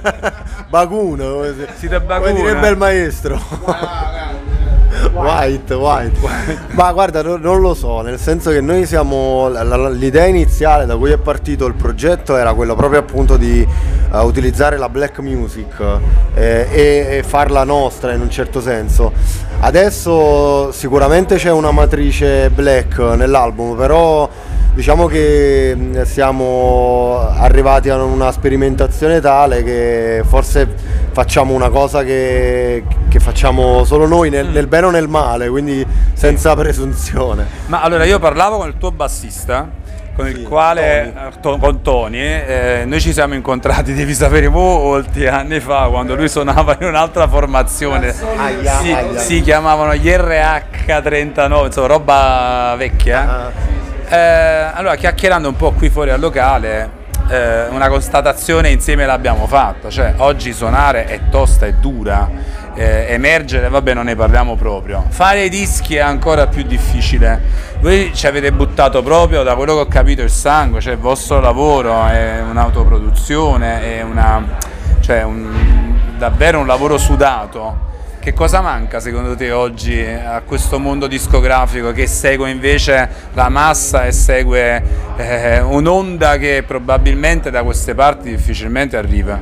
Baguno. 0.70 1.32
come 1.34 1.54
si- 1.58 1.66
Siete 1.78 1.96
Come 1.96 2.06
Baguna? 2.06 2.32
direbbe 2.34 2.68
il 2.68 2.76
maestro. 2.76 3.40
White, 5.12 5.74
white. 5.74 6.16
Ma 6.70 6.92
guarda, 6.92 7.20
no- 7.22 7.36
non 7.36 7.60
lo 7.60 7.74
so, 7.74 8.00
nel 8.02 8.18
senso 8.20 8.50
che 8.50 8.60
noi 8.60 8.86
siamo. 8.86 9.48
L'idea 9.90 10.26
iniziale 10.26 10.86
da 10.86 10.96
cui 10.96 11.10
è 11.10 11.18
partito 11.18 11.66
il 11.66 11.74
progetto 11.74 12.36
era 12.36 12.54
quella 12.54 12.76
proprio 12.76 13.00
appunto 13.00 13.36
di 13.36 13.60
eh, 14.12 14.18
utilizzare 14.20 14.76
la 14.78 14.88
black 14.88 15.18
music 15.18 15.80
eh, 16.34 16.68
e, 16.70 17.06
e 17.18 17.22
farla 17.26 17.64
nostra 17.64 18.12
in 18.12 18.20
un 18.20 18.30
certo 18.30 18.60
senso. 18.60 19.12
Adesso 19.58 20.70
sicuramente 20.70 21.36
c'è 21.36 21.50
una 21.50 21.72
matrice 21.72 22.50
black 22.50 22.98
nell'album, 22.98 23.76
però 23.76 24.28
diciamo 24.74 25.06
che 25.06 25.76
siamo 26.04 27.18
arrivati 27.36 27.88
a 27.90 28.02
una 28.02 28.32
sperimentazione 28.32 29.20
tale 29.20 29.62
che 29.62 30.22
forse 30.26 30.68
facciamo 31.12 31.54
una 31.54 31.70
cosa 31.70 32.02
che, 32.02 32.82
che 33.08 33.20
facciamo 33.20 33.84
solo 33.84 34.06
noi 34.06 34.30
nel, 34.30 34.46
nel 34.48 34.66
bene 34.66 34.86
o 34.86 34.90
nel 34.90 35.08
male, 35.08 35.48
quindi 35.48 35.86
senza 36.14 36.54
presunzione. 36.56 37.46
Ma 37.66 37.82
allora 37.82 38.04
io 38.04 38.18
parlavo 38.18 38.58
con 38.58 38.66
il 38.68 38.74
tuo 38.76 38.90
bassista, 38.90 39.68
con 40.16 40.26
il 40.26 40.38
Sì, 40.38 40.42
quale, 40.42 41.02
eh, 41.04 41.12
to- 41.40 41.56
con 41.58 41.80
Tony, 41.80 42.18
eh, 42.18 42.82
noi 42.84 43.00
ci 43.00 43.12
siamo 43.12 43.34
incontrati, 43.34 43.94
devi 43.94 44.12
sapere, 44.12 44.48
molti 44.48 45.24
anni 45.26 45.60
fa, 45.60 45.86
quando 45.88 46.16
lui 46.16 46.28
suonava 46.28 46.76
in 46.80 46.88
un'altra 46.88 47.28
formazione, 47.28 48.12
Aia, 48.36 48.78
si, 48.80 48.92
aia. 48.92 49.18
si 49.20 49.40
chiamavano 49.40 49.94
gli 49.94 50.08
RH39, 50.08 51.64
insomma 51.66 51.86
roba 51.86 52.74
vecchia. 52.76 53.20
Ah, 53.46 53.72
Eh, 54.08 54.16
allora, 54.16 54.96
chiacchierando 54.96 55.48
un 55.48 55.56
po' 55.56 55.72
qui 55.72 55.88
fuori 55.88 56.10
al 56.10 56.20
locale, 56.20 57.02
eh, 57.28 57.66
una 57.68 57.88
constatazione 57.88 58.68
insieme 58.68 59.06
l'abbiamo 59.06 59.46
fatta, 59.46 59.88
cioè 59.88 60.14
oggi 60.18 60.52
suonare 60.52 61.06
è 61.06 61.20
tosta 61.30 61.64
e 61.66 61.74
dura, 61.74 62.28
eh, 62.74 63.06
emergere, 63.08 63.68
vabbè 63.68 63.94
non 63.94 64.04
ne 64.04 64.14
parliamo 64.14 64.56
proprio, 64.56 65.04
fare 65.08 65.44
i 65.44 65.48
dischi 65.48 65.96
è 65.96 66.00
ancora 66.00 66.46
più 66.48 66.64
difficile, 66.64 67.40
voi 67.80 68.12
ci 68.14 68.26
avete 68.26 68.52
buttato 68.52 69.02
proprio, 69.02 69.42
da 69.42 69.54
quello 69.54 69.74
che 69.74 69.80
ho 69.80 69.86
capito, 69.86 70.20
il 70.22 70.30
sangue, 70.30 70.80
cioè 70.80 70.92
il 70.92 70.98
vostro 70.98 71.40
lavoro 71.40 72.06
è 72.06 72.42
un'autoproduzione, 72.48 73.98
è 73.98 74.02
una, 74.02 74.44
cioè 75.00 75.22
un- 75.22 75.96
davvero 76.18 76.58
un 76.60 76.66
lavoro 76.66 76.98
sudato. 76.98 77.92
Che 78.24 78.32
cosa 78.32 78.62
manca 78.62 79.00
secondo 79.00 79.36
te 79.36 79.50
oggi 79.52 80.02
a 80.02 80.40
questo 80.46 80.78
mondo 80.78 81.06
discografico 81.06 81.92
che 81.92 82.06
segue 82.06 82.48
invece 82.50 83.06
la 83.34 83.50
massa 83.50 84.06
e 84.06 84.12
segue 84.12 84.82
eh, 85.18 85.60
un'onda 85.60 86.38
che 86.38 86.64
probabilmente 86.66 87.50
da 87.50 87.62
queste 87.62 87.94
parti 87.94 88.30
difficilmente 88.30 88.96
arriva? 88.96 89.38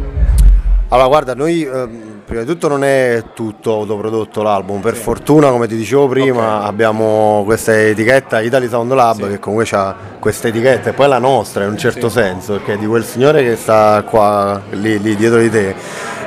Allora, 0.89 1.07
guarda, 1.07 1.35
noi 1.35 1.63
ehm, 1.63 2.23
prima 2.27 2.41
di 2.43 2.47
tutto 2.49 2.67
non 2.67 2.83
è 2.83 3.23
tutto 3.35 3.73
autoprodotto 3.73 4.43
l'album, 4.43 4.81
per 4.81 4.97
fortuna, 4.97 5.51
come 5.51 5.69
ti 5.69 5.77
dicevo 5.77 6.09
prima, 6.09 6.59
Ok. 6.59 6.65
abbiama 6.67 7.43
questa 7.45 7.81
etichetta 7.81 8.41
Italy 8.41 8.69
Sound 8.69 8.93
Lab 8.93 9.23
Sì. 9.23 9.29
che 9.29 9.39
comunque 9.39 9.69
ha 9.79 9.95
questa 10.19 10.49
etichetta 10.49 10.91
e 10.91 10.93
poi 10.93 11.09
la 11.09 11.19
nostra 11.19 11.63
in 11.65 11.71
un 11.71 11.79
certo 11.79 12.09
Sì. 12.09 12.17
senso, 12.19 12.55
perché 12.55 12.75
è 12.75 12.79
di 12.79 12.87
quel 12.87 13.05
signore 13.05 13.43
che 13.45 13.55
sta 13.57 14.03
qua, 14.03 14.61
lì, 14.71 15.01
lì 15.01 15.15
dietro 15.15 15.39
di 15.39 15.51
te. 15.51 15.75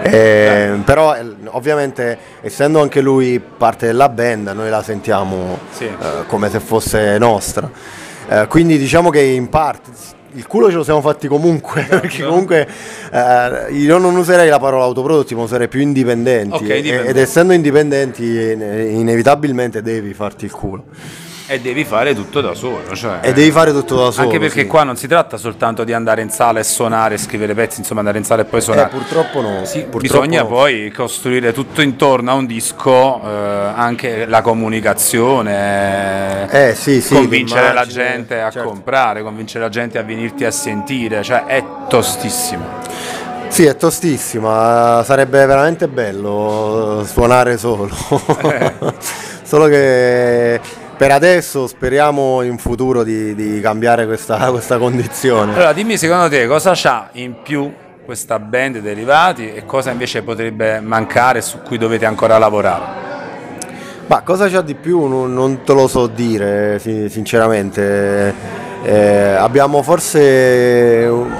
Eh, 0.01 0.79
però 0.83 1.15
eh, 1.15 1.23
ovviamente 1.47 2.17
essendo 2.41 2.81
anche 2.81 3.01
lui 3.01 3.39
parte 3.39 3.85
della 3.87 4.09
band 4.09 4.47
noi 4.49 4.69
la 4.69 4.83
sentiamo 4.83 5.57
Sì. 5.71 5.85
eh, 5.85 6.25
come 6.27 6.49
se 6.49 6.59
fosse 6.59 7.17
nostra. 7.17 7.69
Eh, 8.27 8.47
quindi 8.47 8.77
diciamo 8.77 9.09
che 9.09 9.21
in 9.21 9.49
parte 9.49 9.89
il 10.33 10.47
culo 10.47 10.69
ce 10.69 10.75
lo 10.75 10.83
siamo 10.83 10.99
fatti 11.01 11.27
comunque, 11.27 11.83
perché 11.87 12.09
Certo. 12.09 12.27
comunque 12.29 12.67
eh, 13.11 13.71
io 13.73 13.97
non 13.97 14.15
userei 14.17 14.49
la 14.49 14.59
parola 14.59 14.83
autoprodotti, 14.83 15.33
ma 15.33 15.43
userei 15.43 15.67
più 15.69 15.79
indipendenti. 15.79 16.55
Ok, 16.55 16.61
indipendenti. 16.61 17.07
ed 17.07 17.17
essendo 17.17 17.53
indipendenti 17.53 18.23
inevitabilmente 18.51 19.81
devi 19.81 20.13
farti 20.13 20.45
il 20.45 20.51
culo. 20.51 20.83
E 21.47 21.59
devi 21.59 21.85
fare 21.85 22.15
tutto 22.15 22.41
da 22.41 22.55
solo. 22.55 22.95
Cioè, 22.95 23.19
E 23.21 23.31
devi 23.31 23.51
fare 23.51 23.71
tutto 23.71 23.95
da 23.95 24.09
solo. 24.09 24.25
Anche 24.25 24.39
perché 24.39 24.61
sì. 24.61 24.67
qua 24.67 24.83
non 24.83 24.97
si 24.97 25.07
tratta 25.07 25.37
soltanto 25.37 25.83
di 25.83 25.93
andare 25.93 26.23
in 26.23 26.31
sala 26.31 26.59
e 26.59 26.63
suonare, 26.63 27.19
scrivere 27.19 27.53
pezzi, 27.53 27.79
insomma 27.79 27.99
andare 27.99 28.17
in 28.17 28.23
sala 28.23 28.41
e 28.41 28.45
poi 28.45 28.61
suonare. 28.61 28.87
Eh, 28.87 28.91
purtroppo 28.91 29.41
no. 29.41 29.63
Sì, 29.63 29.81
purtroppo 29.81 29.99
bisogna 29.99 30.41
no. 30.41 30.47
poi 30.47 30.91
costruire 30.91 31.53
tutto 31.53 31.83
intorno 31.83 32.31
a 32.31 32.33
un 32.33 32.47
disco, 32.47 33.21
eh, 33.23 33.71
anche 33.75 34.25
la 34.25 34.41
comunicazione, 34.41 36.49
Eh, 36.49 36.73
sì, 36.73 36.99
sì, 36.99 37.13
convincere 37.13 37.73
la 37.73 37.85
gente 37.85 38.41
a 38.41 38.49
certo. 38.49 38.67
comprare, 38.67 39.21
convincere 39.21 39.65
la 39.65 39.69
gente 39.69 39.99
a 39.99 40.03
venirti 40.03 40.45
a 40.45 40.51
sentire, 40.51 41.21
cioè 41.21 41.45
è 41.45 41.63
tostissimo. 41.87 42.65
Sì, 43.49 43.65
è 43.65 43.75
tostissima, 43.75 45.03
sarebbe 45.05 45.45
veramente 45.45 45.87
bello 45.87 47.01
eh, 47.01 47.05
suonare 47.05 47.55
solo. 47.57 47.95
Eh. 48.41 48.73
Solo 49.45 49.67
che 49.67 50.59
per 50.97 51.11
adesso 51.11 51.67
speriamo 51.67 52.41
in 52.41 52.57
futuro 52.57 53.03
di, 53.03 53.35
di 53.35 53.59
cambiare 53.61 54.05
questa, 54.05 54.37
questa 54.51 54.77
condizione. 54.77 55.53
Allora 55.53 55.73
dimmi 55.73 55.97
secondo 55.97 56.29
te 56.29 56.47
cosa 56.47 56.71
c'ha 56.73 57.09
in 57.13 57.41
più 57.43 57.71
questa 58.03 58.39
band 58.39 58.79
derivati 58.79 59.51
e 59.53 59.65
cosa 59.65 59.91
invece 59.91 60.21
potrebbe 60.21 60.79
mancare 60.79 61.41
su 61.41 61.61
cui 61.61 61.77
dovete 61.77 62.05
ancora 62.05 62.37
lavorare? 62.37 63.03
Ma 64.07 64.21
cosa 64.21 64.47
c'ha 64.47 64.61
di 64.61 64.75
più 64.75 65.07
non, 65.07 65.33
non 65.33 65.63
te 65.63 65.73
lo 65.73 65.87
so 65.87 66.07
dire 66.07 66.79
si- 66.79 67.09
sinceramente. 67.09 68.63
Eh, 68.83 69.35
abbiamo 69.37 69.81
forse 69.81 71.07
un, 71.09 71.31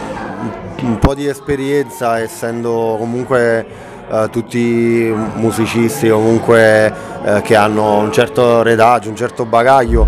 un 0.81 0.97
po' 0.97 1.13
di 1.13 1.27
esperienza 1.27 2.19
essendo 2.19 2.95
comunque 2.97 3.93
eh, 4.11 4.27
tutti 4.31 5.13
musicisti 5.35 6.09
comunque 6.09 6.93
eh, 7.23 7.41
che 7.41 7.55
hanno 7.55 7.97
un 7.99 8.11
certo 8.11 8.61
redaggio, 8.61 9.09
un 9.09 9.15
certo 9.15 9.45
bagaglio 9.45 10.07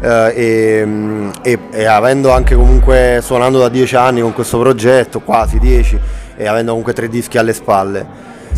eh, 0.00 0.32
e, 0.34 0.82
mm, 0.84 1.30
e- 1.42 1.58
e 1.70 1.84
avendo 1.84 2.32
anche 2.32 2.54
comunque 2.54 3.20
suonando 3.22 3.58
da 3.58 3.68
dieci 3.68 3.96
anni 3.96 4.20
con 4.20 4.32
questo 4.32 4.58
progetto, 4.58 5.20
quasi 5.20 5.58
dieci, 5.58 5.98
e 6.36 6.46
avendo 6.46 6.70
comunque 6.70 6.92
tre 6.92 7.08
dischi 7.08 7.38
alle 7.38 7.52
spalle. 7.52 8.06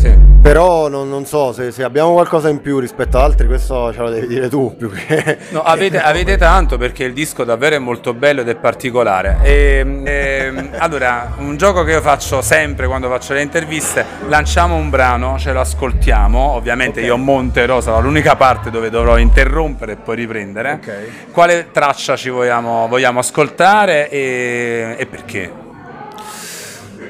Sì. 0.01 0.17
Però 0.41 0.87
non, 0.87 1.07
non 1.07 1.25
so 1.27 1.53
se, 1.53 1.69
se 1.69 1.83
abbiamo 1.83 2.13
qualcosa 2.13 2.49
in 2.49 2.61
più 2.61 2.79
rispetto 2.79 3.17
ad 3.17 3.23
altri, 3.25 3.45
questo 3.45 3.93
ce 3.93 3.99
lo 3.99 4.09
devi 4.09 4.25
dire 4.25 4.49
tu 4.49 4.75
più 4.75 4.89
che. 4.89 5.37
No, 5.51 5.61
avete, 5.61 6.01
avete 6.01 6.35
tanto 6.37 6.79
perché 6.79 7.03
il 7.03 7.13
disco 7.13 7.43
davvero 7.43 7.75
è 7.75 7.79
molto 7.79 8.15
bello 8.15 8.41
ed 8.41 8.49
è 8.49 8.55
particolare. 8.55 9.37
E, 9.43 10.01
e, 10.03 10.69
allora, 10.77 11.35
un 11.37 11.57
gioco 11.57 11.83
che 11.83 11.91
io 11.91 12.01
faccio 12.01 12.41
sempre 12.41 12.87
quando 12.87 13.07
faccio 13.07 13.33
le 13.33 13.43
interviste, 13.43 14.03
lanciamo 14.27 14.73
un 14.75 14.89
brano, 14.89 15.37
ce 15.37 15.53
lo 15.53 15.59
ascoltiamo, 15.59 16.39
ovviamente 16.39 17.01
Ok. 17.01 17.05
io 17.05 17.17
monterò, 17.17 17.79
sarà 17.79 17.99
l'unica 17.99 18.35
parte 18.35 18.71
dove 18.71 18.89
dovrò 18.89 19.19
interrompere 19.19 19.91
e 19.91 19.95
poi 19.97 20.15
riprendere. 20.15 20.71
Ok. 20.81 21.31
Quale 21.31 21.67
traccia 21.71 22.15
ci 22.15 22.29
vogliamo, 22.29 22.87
vogliamo 22.87 23.19
ascoltare 23.19 24.09
e, 24.09 24.95
e 24.97 25.05
perché? 25.05 25.60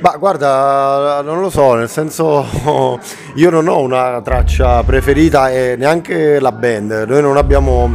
Ma 0.02 0.16
guarda, 0.18 1.22
non 1.24 1.40
lo 1.42 1.52
so, 1.52 1.76
nel 1.76 1.88
senso 1.88 2.48
io 3.36 3.50
non 3.52 3.68
ho 3.68 3.80
una 3.82 4.20
traccia 4.24 4.82
preferita 4.84 5.52
e 5.52 5.76
neanche 5.78 6.40
la 6.40 6.52
band. 6.52 7.06
Noi 7.08 7.22
non 7.22 7.38
abbiamo 7.38 7.94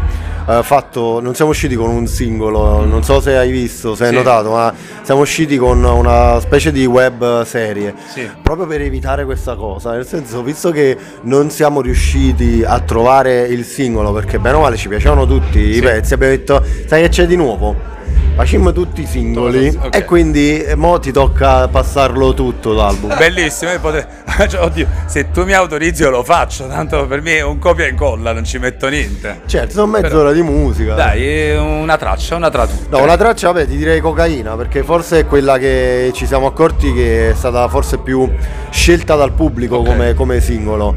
eh, 0.49 0.61
fatto, 0.63 1.19
non 1.21 1.35
siamo 1.35 1.51
usciti 1.51 1.75
con 1.75 1.91
un 1.91 2.07
singolo, 2.07 2.85
non 2.85 3.03
so 3.03 3.21
se 3.21 3.37
hai 3.37 3.51
visto, 3.51 3.97
se 3.97 4.05
hai 4.05 4.11
Sì. 4.11 4.15
notato, 4.17 4.51
ma 4.53 4.73
siamo 5.03 5.23
usciti 5.23 5.57
con 5.57 5.83
una 5.83 6.39
specie 6.39 6.71
di 6.71 6.87
web 6.87 7.43
serie. 7.43 7.93
Sì. 8.07 8.31
Proprio 8.41 8.69
per 8.69 8.83
evitare 8.83 9.25
questa 9.25 9.57
cosa, 9.57 9.91
nel 9.91 10.07
senso, 10.07 10.45
visto 10.45 10.71
che 10.71 10.97
non 11.23 11.51
siamo 11.51 11.81
riusciti 11.81 12.63
a 12.65 12.79
trovare 12.79 13.43
il 13.47 13.65
singolo, 13.65 14.13
perché 14.13 14.39
bene 14.39 14.57
o 14.57 14.61
male 14.61 14.77
ci 14.77 14.87
piacevano 14.87 15.27
tutti 15.27 15.59
i 15.59 15.75
Sì. 15.75 15.81
pezzi, 15.81 16.15
abbiamo 16.15 16.33
detto, 16.37 16.63
sai 16.87 17.03
che 17.03 17.09
c'è 17.09 17.27
di 17.27 17.35
nuovo? 17.35 17.95
Facciamo 18.37 18.71
tutti 18.73 19.01
i 19.01 19.07
singoli 19.07 19.69
Ok. 19.69 19.97
e 19.97 20.05
quindi 20.05 20.63
eh, 20.63 20.75
mo 20.75 20.99
ti 20.99 21.11
tocca 21.11 21.69
passarlo 21.69 22.35
tutto 22.35 22.73
l'album. 22.75 23.17
Bellissimo, 23.17 23.71
pote- 23.81 24.07
cioè, 24.49 24.61
oddio, 24.61 24.87
se 25.07 25.31
tu 25.31 25.45
mi 25.45 25.55
autorizzi 25.55 26.03
io 26.03 26.11
lo 26.11 26.23
faccio, 26.23 26.67
tanto 26.69 27.07
per 27.07 27.23
me 27.23 27.37
è 27.37 27.43
un 27.43 27.59
copia 27.59 27.87
e 27.87 27.89
incolla, 27.89 28.33
non 28.33 28.45
ci 28.45 28.59
metto 28.59 28.89
niente. 28.89 29.41
Certo, 29.47 29.73
sono 29.73 29.91
Però- 29.91 30.03
mezz'ora 30.07 30.33
di 30.33 30.43
musica. 30.43 30.93
Dai, 30.95 31.57
una 31.57 31.97
traccia, 31.97 32.37
una 32.37 32.51
tra 32.51 32.67
tutte. 32.67 32.89
No, 32.91 33.03
una 33.03 33.17
traccia, 33.17 33.51
vabbè, 33.53 33.67
ti 33.69 33.77
direi 33.77 34.01
cocaina, 34.01 34.55
perché 34.55 34.83
forse 34.83 35.21
è 35.21 35.27
quella 35.27 35.57
che 35.57 36.11
ci 36.13 36.27
siamo 36.27 36.45
accorti 36.47 36.93
che 36.93 37.31
è 37.31 37.35
stata 37.35 37.67
forse 37.69 37.97
più 37.99 38.31
scelta 38.71 39.15
dal 39.17 39.33
pubblico 39.33 39.77
Ok. 39.77 39.87
come, 39.87 40.13
come 40.15 40.41
singolo. 40.43 40.95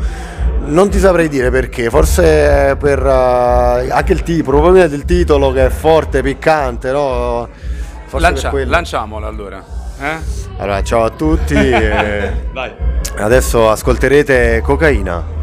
Non 0.69 0.89
ti 0.89 0.99
saprei 0.99 1.27
dire 1.29 1.49
perché, 1.49 1.89
forse 1.89 2.77
per 2.79 2.99
eh, 2.99 3.89
anche 3.91 4.13
il 4.13 4.21
tipo, 4.21 4.51
probabilmente 4.51 4.95
il 4.95 5.03
titolo 5.03 5.51
che 5.51 5.65
è 5.65 5.69
forte, 5.69 6.21
piccante, 6.21 6.91
no? 6.91 7.49
Forse 8.05 8.25
Lancia- 8.25 8.51
lanciamola 8.65 9.27
allora. 9.27 9.63
Eh? 9.99 10.17
Allora, 10.57 10.83
ciao 10.83 11.05
a 11.05 11.09
tutti. 11.09 11.55
e 11.57 12.31
Vai. 12.53 12.71
adesso 13.17 13.69
ascolterete 13.69 14.61
cocaina. 14.63 15.37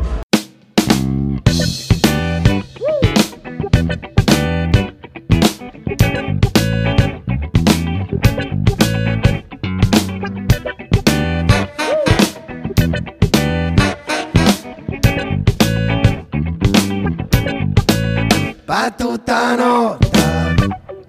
Va 18.67 18.93
tutta 18.97 19.55
notte 19.55 20.09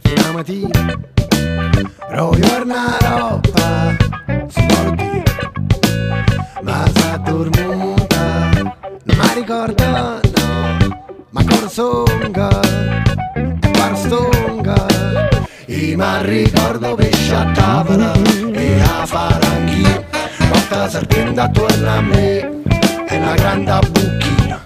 fino 0.04 0.30
a 0.30 0.32
mattina. 0.32 0.96
Roglio 2.10 2.62
una 2.64 2.98
roba 3.02 3.96
dire 4.96 5.24
Ma 6.62 6.86
si 6.94 7.02
addormenta 7.12 8.50
Non 8.54 9.18
mi 9.18 9.34
ricorda 9.34 10.20
no. 10.22 10.78
Ma 11.32 11.40
ancora 11.40 11.68
songa 11.68 12.62
E 13.34 13.72
guarda 13.72 13.96
stonga 13.96 14.86
E 15.66 15.96
mi 15.98 16.22
ricordo 16.22 16.94
pesce 16.94 17.34
a 17.34 17.52
tavola 17.54 18.14
E 18.54 18.82
a 18.82 19.06
fare 19.08 19.46
anch'io 19.48 20.06
Porta 20.48 20.88
serpente 20.90 21.40
attorno 21.40 21.90
a 21.90 22.02
me 22.02 22.62
E 23.08 23.18
una 23.18 23.34
grande 23.34 23.80
bucchina 23.90 24.64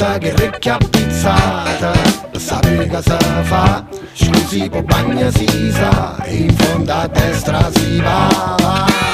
tutta 0.00 0.16
che 0.18 0.34
recchia 0.34 0.78
pizzata 0.78 2.19
Sapere 2.40 2.86
cosa 2.88 3.18
fa 3.42 3.84
Scusi 4.14 4.66
po' 4.70 4.82
bagna 4.82 5.30
si 5.30 5.46
sa 5.72 6.16
E 6.24 6.36
in 6.36 6.56
fondo 6.56 6.92
a 6.92 7.06
destra 7.06 7.70
si 7.70 8.00
va 8.00 9.09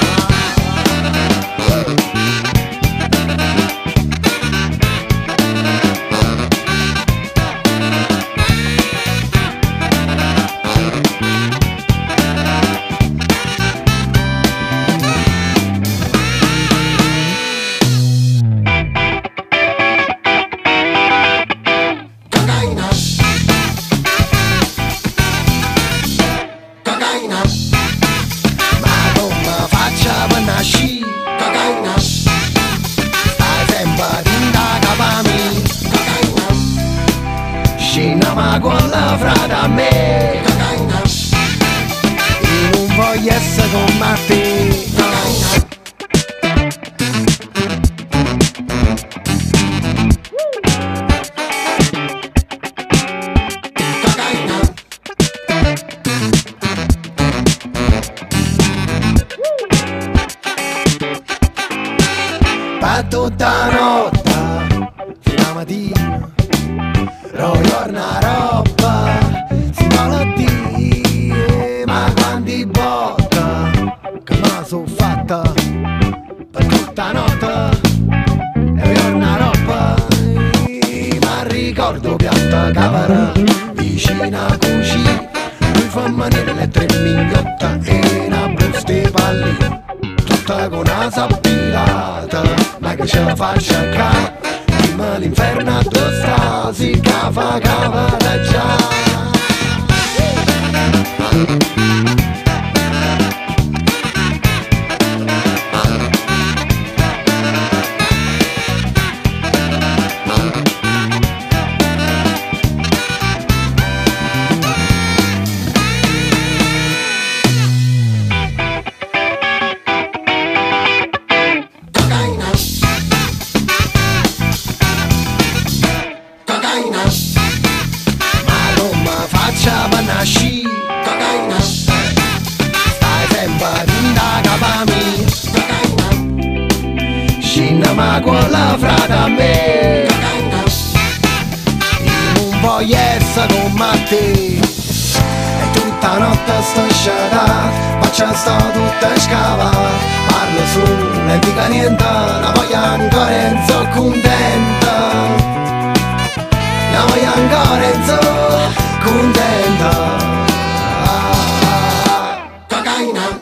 Pa 62.86 63.02
tutta 63.02 63.68
notte 63.72 64.92
fino 65.18 65.42
a 65.42 65.54
mattina 65.54 66.30
Rogliorna 67.32 68.20
roba. 68.20 69.18
Si 69.72 69.88
dire 70.36 71.84
Ma 71.84 72.12
quanti 72.14 72.64
botta 72.64 73.70
che 74.22 74.34
me 74.36 74.64
sono 74.64 74.86
fatta 74.86 75.42
Per 76.52 76.66
tutta 76.66 77.10
notte 77.10 77.78
E 78.54 78.92
io 78.92 79.16
una 79.16 79.36
roba. 79.36 79.96
Ma 81.22 81.42
ricordo 81.42 82.14
piatta 82.14 82.70
cavara 82.70 83.32
vicina 83.72 84.56
così 84.60 85.02
Lui 85.58 85.88
fa 85.88 86.08
manere 86.08 86.52
le 86.52 86.68
tre 86.68 86.86
mignotta 87.02 87.78
e 87.82 88.26
una 88.28 88.46
busta 88.46 88.92
di 88.92 89.10
palli 89.10 89.84
Tutta 90.46 90.68
con 90.68 90.78
una 90.78 91.10
sappilata 91.10 92.42
Ma 92.78 92.94
che 92.94 93.04
ce 93.04 93.20
la 93.24 93.34
fa 93.34 93.58
sciacca. 93.58 94.38
Ma 94.94 95.16
l'inferno 95.16 95.82
due 95.82 96.20
sta 96.20 96.72
Si 96.72 97.00
cava 97.00 97.58
cava 97.58 98.16
da 98.16 98.40
già 98.42 98.96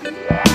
cocaina 0.05 0.54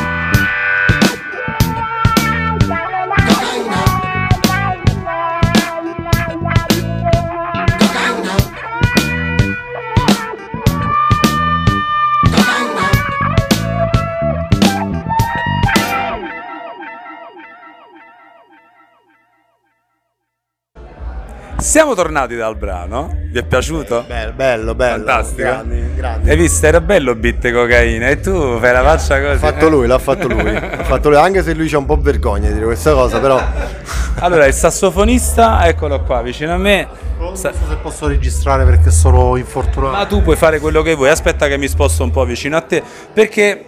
Siamo 21.70 21.94
tornati 21.94 22.36
dal 22.36 22.56
brano. 22.56 23.16
Vi 23.30 23.38
è 23.38 23.44
piaciuto? 23.44 24.04
Bello, 24.08 24.32
bello, 24.32 24.74
bello. 24.74 25.06
Fantastico. 25.06 25.42
Grandi, 25.44 25.94
grandi. 25.94 26.30
Hai 26.32 26.36
visto? 26.36 26.66
Era 26.66 26.82
bello 26.82 27.14
bitte 27.14 27.52
cocaina 27.52 28.08
e 28.08 28.20
tu 28.20 28.58
fai 28.58 28.74
la 28.74 28.82
faccia 28.82 29.20
così. 29.22 29.34
L'ha 29.34 29.38
fatto 29.38 29.68
eh? 29.68 29.70
lui, 29.70 29.86
l'ha 29.86 30.00
fatto 30.00 30.28
lui. 30.28 30.50
L'ha 30.52 30.84
fatto 30.84 31.10
lui, 31.10 31.20
anche 31.20 31.44
se 31.44 31.54
lui 31.54 31.70
c'ha 31.70 31.78
un 31.78 31.86
po' 31.86 31.98
vergogna 31.98 32.48
di 32.48 32.56
dire 32.56 32.66
questa 32.66 32.94
cosa, 32.94 33.20
però 33.20 33.40
Allora, 34.18 34.48
il 34.48 34.54
sassofonista, 34.56 35.68
eccolo 35.68 36.02
qua 36.02 36.24
vicino 36.24 36.54
a 36.54 36.58
me. 36.58 36.88
Non 37.20 37.38
so 37.38 37.52
se 37.52 37.76
posso 37.76 38.08
registrare 38.08 38.66
perché 38.66 38.90
sono 38.90 39.36
infortunato. 39.36 39.96
Ma 39.96 40.06
tu 40.08 40.24
puoi 40.24 40.38
fare 40.38 40.60
quello 40.60 40.82
che 40.82 40.96
vuoi, 40.96 41.10
aspetta 41.10 41.48
che 41.48 41.58
mi 41.60 41.68
sposto 41.68 42.02
un 42.02 42.10
po' 42.10 42.26
vicino 42.26 42.58
a 42.58 42.62
te, 42.62 42.82
perché 43.14 43.66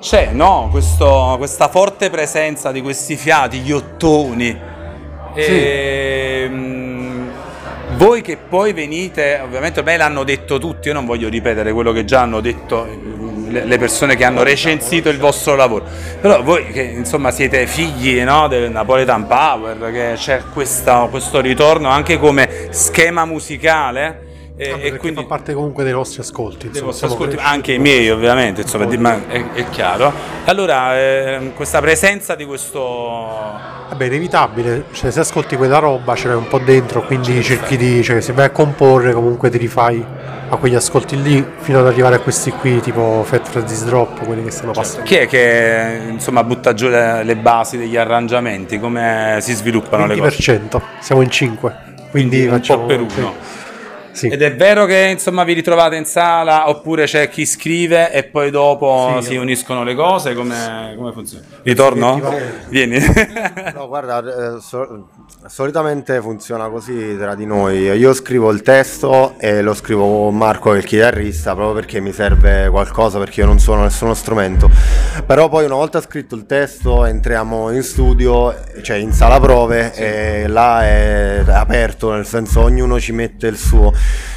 c'è 0.00 0.30
no, 0.32 0.66
questo- 0.72 1.36
questa 1.38 1.68
forte 1.68 2.10
presenza 2.10 2.72
di 2.72 2.82
questi 2.82 3.14
fiati, 3.14 3.60
gli 3.60 3.70
ottoni. 3.70 4.72
E, 5.36 5.42
mm, 5.42 5.44
voi 5.44 6.03
che 8.24 8.38
poi 8.38 8.72
venite, 8.72 9.38
ovviamente 9.42 9.80
ormai 9.80 9.98
l'hanno 9.98 10.24
detto 10.24 10.58
tutti, 10.58 10.88
io 10.88 10.94
non 10.94 11.04
voglio 11.04 11.28
ripetere 11.28 11.72
quello 11.72 11.92
che 11.92 12.06
già 12.06 12.22
hanno 12.22 12.40
detto 12.40 12.86
le 13.50 13.64
le 13.66 13.78
persone 13.78 14.16
che 14.16 14.24
hanno 14.24 14.42
recensito 14.42 15.10
il 15.10 15.18
vostro 15.18 15.54
lavoro, 15.54 15.84
però 16.20 16.42
voi 16.42 16.66
che 16.68 16.82
insomma 16.82 17.30
siete 17.30 17.66
figli 17.66 18.20
no, 18.22 18.48
del 18.48 18.70
Napoletan 18.70 19.26
Power, 19.26 19.92
che 19.92 20.12
c'è 20.16 20.42
questa- 20.52 21.06
questo 21.10 21.40
ritorno 21.40 21.88
anche 21.88 22.18
come 22.18 22.68
schema 22.70 23.24
musicale. 23.26 24.23
E, 24.56 24.70
Vabbè, 24.70 24.80
e 24.80 24.82
perché 24.82 24.98
quindi 24.98 25.20
fa 25.20 25.26
parte 25.26 25.52
comunque 25.52 25.82
dei 25.82 25.92
nostri 25.92 26.20
ascolti. 26.20 26.58
dei 26.58 26.68
insomma, 26.68 26.86
vostri 26.86 27.08
siamo 27.08 27.24
ascolti, 27.24 27.42
anche 27.42 27.72
i 27.72 27.78
miei 27.80 28.08
ovviamente, 28.08 28.60
insomma, 28.60 28.84
di- 28.84 28.96
ma 28.96 29.26
è, 29.26 29.44
è 29.52 29.68
chiaro. 29.70 30.12
Allora, 30.44 30.96
ehm, 30.96 31.54
questa 31.54 31.80
presenza 31.80 32.36
di 32.36 32.44
questo... 32.44 32.80
Vabbè, 33.88 34.04
inevitabile, 34.04 34.84
cioè 34.92 35.10
se 35.10 35.20
ascolti 35.20 35.56
quella 35.56 35.78
roba 35.78 36.14
ce 36.14 36.28
l'hai 36.28 36.36
un 36.36 36.46
po' 36.46 36.58
dentro, 36.58 37.02
quindi 37.04 37.42
cerchi 37.42 37.76
di, 37.76 38.02
cioè 38.04 38.20
se 38.20 38.32
vai 38.32 38.46
a 38.46 38.50
comporre 38.50 39.12
comunque 39.12 39.50
ti 39.50 39.58
rifai 39.58 40.04
a 40.48 40.56
quegli 40.56 40.74
ascolti 40.74 41.20
lì 41.20 41.44
fino 41.58 41.80
ad 41.80 41.86
arrivare 41.86 42.16
a 42.16 42.18
questi 42.20 42.50
qui 42.52 42.80
tipo 42.80 43.24
Fat 43.24 43.48
Freddy's 43.48 43.84
Drop, 43.84 44.24
quelli 44.24 44.44
che 44.44 44.50
stanno 44.50 44.72
passando. 44.72 45.04
Chi 45.04 45.16
è 45.16 45.26
che 45.26 46.00
insomma 46.08 46.44
butta 46.44 46.74
giù 46.74 46.88
le, 46.88 47.24
le 47.24 47.36
basi 47.36 47.76
degli 47.76 47.96
arrangiamenti? 47.96 48.78
Come 48.78 49.38
si 49.40 49.52
sviluppano 49.52 50.06
le 50.06 50.16
cose? 50.16 50.36
20%, 50.38 50.80
siamo 51.00 51.22
in 51.22 51.30
5, 51.30 51.76
quindi, 52.10 52.44
un 52.46 52.50
facciamo 52.52 52.82
po' 52.82 52.86
per 52.86 53.00
uno. 53.00 53.08
Sì. 53.10 53.63
Ed 54.20 54.42
è 54.42 54.54
vero 54.54 54.86
che 54.86 55.08
insomma 55.12 55.42
vi 55.44 55.52
ritrovate 55.54 55.96
in 55.96 56.04
sala 56.04 56.68
oppure 56.68 57.04
c'è 57.04 57.28
chi 57.28 57.44
scrive 57.46 58.12
e 58.12 58.24
poi 58.24 58.50
dopo 58.50 59.16
Sì, 59.20 59.26
si 59.26 59.32
io- 59.34 59.40
uniscono 59.40 59.82
le 59.82 59.94
cose? 59.94 60.34
Come, 60.34 60.94
come 60.96 61.12
funziona? 61.12 61.44
Ritorno? 61.62 62.20
Vieni. 62.68 62.98
No, 63.74 63.88
guarda, 63.88 64.20
eh, 64.56 64.60
so- 64.60 65.08
solitamente 65.46 66.20
funziona 66.20 66.68
così 66.68 67.16
tra 67.18 67.34
di 67.34 67.44
noi. 67.46 67.80
Io 67.80 68.12
scrivo 68.14 68.50
il 68.50 68.62
testo 68.62 69.34
e 69.38 69.62
lo 69.62 69.74
scrivo 69.74 70.06
con 70.06 70.36
Marco, 70.36 70.70
che 70.70 70.76
è 70.76 70.78
il 70.78 70.84
chitarrista, 70.86 71.54
proprio 71.54 71.74
perché 71.74 72.00
mi 72.00 72.12
serve 72.12 72.68
qualcosa, 72.70 73.18
perché 73.18 73.40
io 73.40 73.46
non 73.46 73.58
suono 73.58 73.82
nessuno 73.82 74.14
strumento. 74.14 74.70
Però 75.26 75.48
poi 75.48 75.64
una 75.64 75.74
volta 75.74 76.00
scritto 76.00 76.34
il 76.34 76.46
testo 76.46 77.04
entriamo 77.04 77.70
in 77.72 77.82
studio, 77.82 78.54
cioè 78.82 78.96
in 78.96 79.12
sala 79.12 79.40
prove, 79.40 79.92
e 79.94 80.46
là 80.46 80.82
è 80.84 81.42
aperto, 81.48 82.12
nel 82.12 82.26
senso 82.26 82.60
ognuno 82.62 82.98
ci 83.00 83.12
mette 83.12 83.46
il 83.48 83.56
suo. 83.58 83.92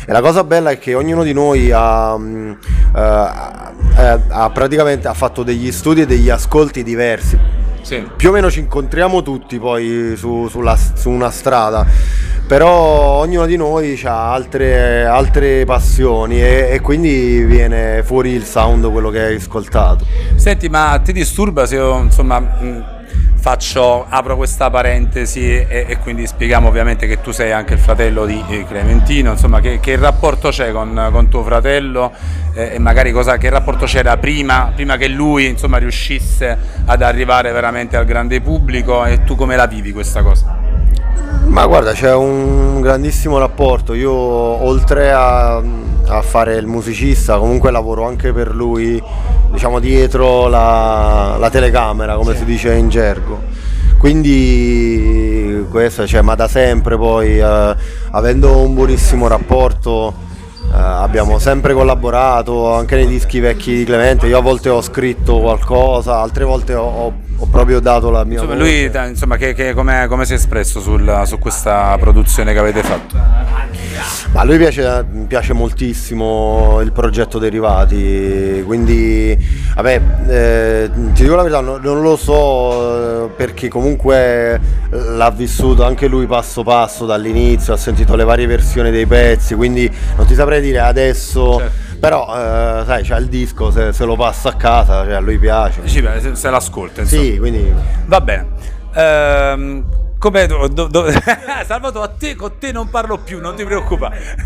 E 0.05 0.11
la 0.11 0.21
cosa 0.21 0.43
bella 0.43 0.71
è 0.71 0.79
che 0.79 0.93
ognuno 0.93 1.23
di 1.23 1.33
noi 1.33 1.71
ha, 1.73 2.17
mm, 2.17 2.51
eh, 2.95 3.31
eh, 3.97 4.19
ha 4.29 4.49
praticamente 4.49 5.07
ha 5.07 5.13
fatto 5.13 5.43
degli 5.43 5.71
studi 5.71 6.01
e 6.01 6.05
degli 6.05 6.29
ascolti 6.29 6.83
diversi 6.83 7.37
sì. 7.87 8.05
più 8.17 8.29
o 8.29 8.31
meno 8.33 8.51
ci 8.51 8.59
incontriamo 8.59 9.21
tutti 9.21 9.57
poi 9.59 10.13
su, 10.17 10.47
sulla- 10.49 10.75
su 10.75 11.09
una 11.09 11.31
strada, 11.31 11.85
però 12.45 12.69
ognuno 12.69 13.45
di 13.45 13.55
noi 13.55 13.99
ha 14.03 14.33
altre, 14.33 15.05
altre 15.05 15.63
passioni 15.63 16.41
e, 16.41 16.67
e 16.71 16.81
quindi 16.81 17.43
viene 17.45 18.03
fuori 18.03 18.31
il 18.31 18.43
sound 18.43 18.91
quello 18.91 19.09
che 19.09 19.21
hai 19.21 19.35
ascoltato. 19.35 20.05
Senti, 20.35 20.67
ma 20.67 20.99
ti 21.01 21.13
disturba 21.13 21.65
se 21.65 21.75
io 21.75 21.99
insomma 21.99 22.39
mh, 22.39 22.83
faccio, 23.47 24.05
apro 24.09 24.35
questa 24.35 24.69
parentesi 24.69 25.49
e, 25.49 25.85
e 25.87 25.97
quindi 25.99 26.27
spieghiamo 26.27 26.67
ovviamente 26.67 27.07
che 27.07 27.21
tu 27.21 27.31
sei 27.31 27.53
anche 27.53 27.75
il 27.75 27.79
fratello 27.79 28.25
di 28.25 28.43
eh, 28.49 28.65
Clementino, 28.65 29.31
insomma 29.31 29.61
che, 29.61 29.79
che 29.79 29.95
rapporto 29.95 30.49
c'è 30.49 30.73
con, 30.73 31.07
con 31.13 31.29
tuo 31.29 31.43
fratello 31.43 32.11
eh, 32.53 32.73
e 32.73 32.79
magari 32.79 33.13
cosa, 33.13 33.37
che 33.37 33.49
rapporto 33.49 33.85
c'era 33.85 34.17
prima, 34.17 34.73
prima 34.75 34.97
che 34.97 35.07
lui 35.07 35.45
insomma 35.45 35.77
riuscisse 35.77 36.57
ad 36.83 37.01
arrivare 37.01 37.53
veramente 37.53 37.95
al 37.95 38.03
grande 38.03 38.41
pubblico 38.41 39.05
e 39.05 39.23
tu 39.23 39.37
come 39.37 39.55
la 39.55 39.65
vivi 39.65 39.93
questa 39.93 40.21
cosa? 40.21 40.53
Ma 41.45 41.65
guarda, 41.67 41.93
c'è 41.93 42.13
un 42.13 42.81
grandissimo 42.81 43.37
rapporto, 43.37 43.93
io 43.93 44.11
oltre 44.11 45.13
a, 45.13 45.55
a 45.55 46.21
fare 46.21 46.55
il 46.55 46.67
musicista 46.67 47.37
comunque 47.37 47.71
lavoro 47.71 48.05
anche 48.05 48.33
per 48.33 48.53
lui, 48.53 49.01
diciamo 49.51 49.79
dietro 49.79 50.47
la, 50.47 51.35
la 51.39 51.49
telecamera, 51.49 52.15
come 52.15 52.35
si 52.35 52.45
dice 52.45 52.73
in 52.73 52.89
gergo. 52.89 53.41
Quindi 53.97 55.65
questo, 55.69 56.05
cioè, 56.07 56.21
ma 56.21 56.35
da 56.35 56.47
sempre 56.47 56.97
poi, 56.97 57.39
eh, 57.39 57.75
avendo 58.11 58.57
un 58.59 58.73
buonissimo 58.73 59.27
rapporto, 59.27 60.13
eh, 60.71 60.77
abbiamo 60.77 61.39
sempre 61.39 61.73
collaborato, 61.73 62.73
anche 62.73 62.95
nei 62.95 63.07
dischi 63.07 63.39
vecchi 63.39 63.75
di 63.75 63.83
Clemente, 63.85 64.27
io 64.27 64.37
a 64.37 64.41
volte 64.41 64.69
ho 64.69 64.81
scritto 64.81 65.39
qualcosa, 65.39 66.19
altre 66.19 66.43
volte 66.43 66.73
ho, 66.75 66.83
ho- 67.37 67.47
proprio 67.49 67.79
dato 67.79 68.09
la 68.09 68.23
mia 68.23 68.39
Insomma, 68.41 68.55
voce. 68.57 68.89
lui 68.91 69.07
insomma, 69.09 69.37
che, 69.37 69.53
che- 69.53 69.73
come, 69.73 70.05
come 70.07 70.25
si 70.25 70.33
è 70.33 70.35
espresso 70.35 70.79
sul- 70.79 71.21
su 71.25 71.37
questa 71.39 71.95
produzione 71.99 72.53
che 72.53 72.59
avete 72.59 72.81
fatto? 72.83 73.15
Ma 74.31 74.41
a 74.41 74.43
lui 74.43 74.57
piace, 74.57 75.05
piace 75.27 75.53
moltissimo 75.53 76.79
il 76.81 76.91
progetto 76.91 77.39
Derivati, 77.39 78.63
quindi 78.65 79.37
vabbè, 79.75 80.01
eh, 80.27 80.89
ti 81.13 81.23
dico 81.23 81.35
la 81.35 81.43
verità, 81.43 81.61
no- 81.61 81.77
non 81.77 82.01
lo 82.01 82.15
so 82.15 83.25
eh, 83.25 83.29
perché 83.29 83.67
comunque 83.67 84.59
l'ha 84.89 85.31
vissuto 85.31 85.83
anche 85.83 86.07
lui 86.07 86.25
passo 86.27 86.63
passo 86.63 87.05
dall'inizio, 87.05 87.73
ha 87.73 87.77
sentito 87.77 88.15
le 88.15 88.23
varie 88.23 88.45
versioni 88.47 88.91
dei 88.91 89.05
pezzi, 89.05 89.55
quindi 89.55 89.91
non 90.15 90.25
ti 90.25 90.35
saprei 90.35 90.61
dire 90.61 90.79
adesso, 90.79 91.61
però 91.99 92.27
eh, 92.27 92.83
sai, 92.85 93.03
c'ha 93.03 93.17
il 93.17 93.27
disco, 93.27 93.71
se, 93.71 93.91
se 93.93 94.05
lo 94.05 94.15
passa 94.15 94.49
a 94.49 94.53
casa, 94.53 95.03
cioè, 95.03 95.13
a 95.13 95.19
lui 95.19 95.37
piace. 95.39 95.81
Beh, 95.81 96.19
se, 96.19 96.35
se 96.35 96.49
l'ascolta, 96.49 97.01
insomma. 97.01 97.21
Sì, 97.21 97.37
quindi 97.37 97.73
Va 98.05 98.21
bene. 98.21 98.47
Ehm, 98.93 99.85
come 100.17 100.45
do- 100.47 100.67
do- 100.67 100.87
do- 100.87 101.05
Salvatore, 101.65 102.05
a 102.05 102.13
te, 102.17 102.35
con 102.35 102.57
te 102.57 102.71
non 102.71 102.89
parlo 102.89 103.17
più, 103.17 103.39
non 103.39 103.55
ti 103.55 103.63
preoccupare. 103.63 104.35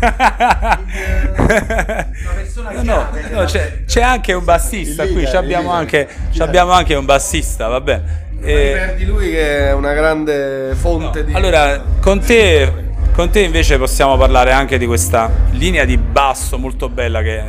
no, 2.56 2.82
no, 2.82 3.08
no, 3.30 3.44
c'è, 3.44 3.84
c'è 3.84 4.02
anche 4.02 4.32
un 4.32 4.44
bassista 4.44 5.06
qui, 5.06 5.24
abbiamo 5.26 5.70
anche, 5.72 6.08
ci 6.30 6.42
abbiamo 6.42 6.72
anche 6.72 6.94
un 6.94 7.04
bassista, 7.04 7.68
vabbè. 7.68 8.02
Eh, 8.44 8.70
perdi 8.74 9.04
lui 9.04 9.30
che 9.30 9.68
è 9.68 9.72
una 9.72 9.92
grande 9.92 10.74
fonte 10.74 11.24
di... 11.24 11.32
allora, 11.32 11.80
con 12.00 12.18
te, 12.20 12.72
con 13.14 13.30
te 13.30 13.40
invece 13.40 13.78
possiamo 13.78 14.16
parlare 14.16 14.50
anche 14.52 14.78
di 14.78 14.86
questa 14.86 15.30
linea 15.52 15.84
di 15.84 15.96
basso 15.96 16.58
molto 16.58 16.88
bella 16.88 17.22
che, 17.22 17.42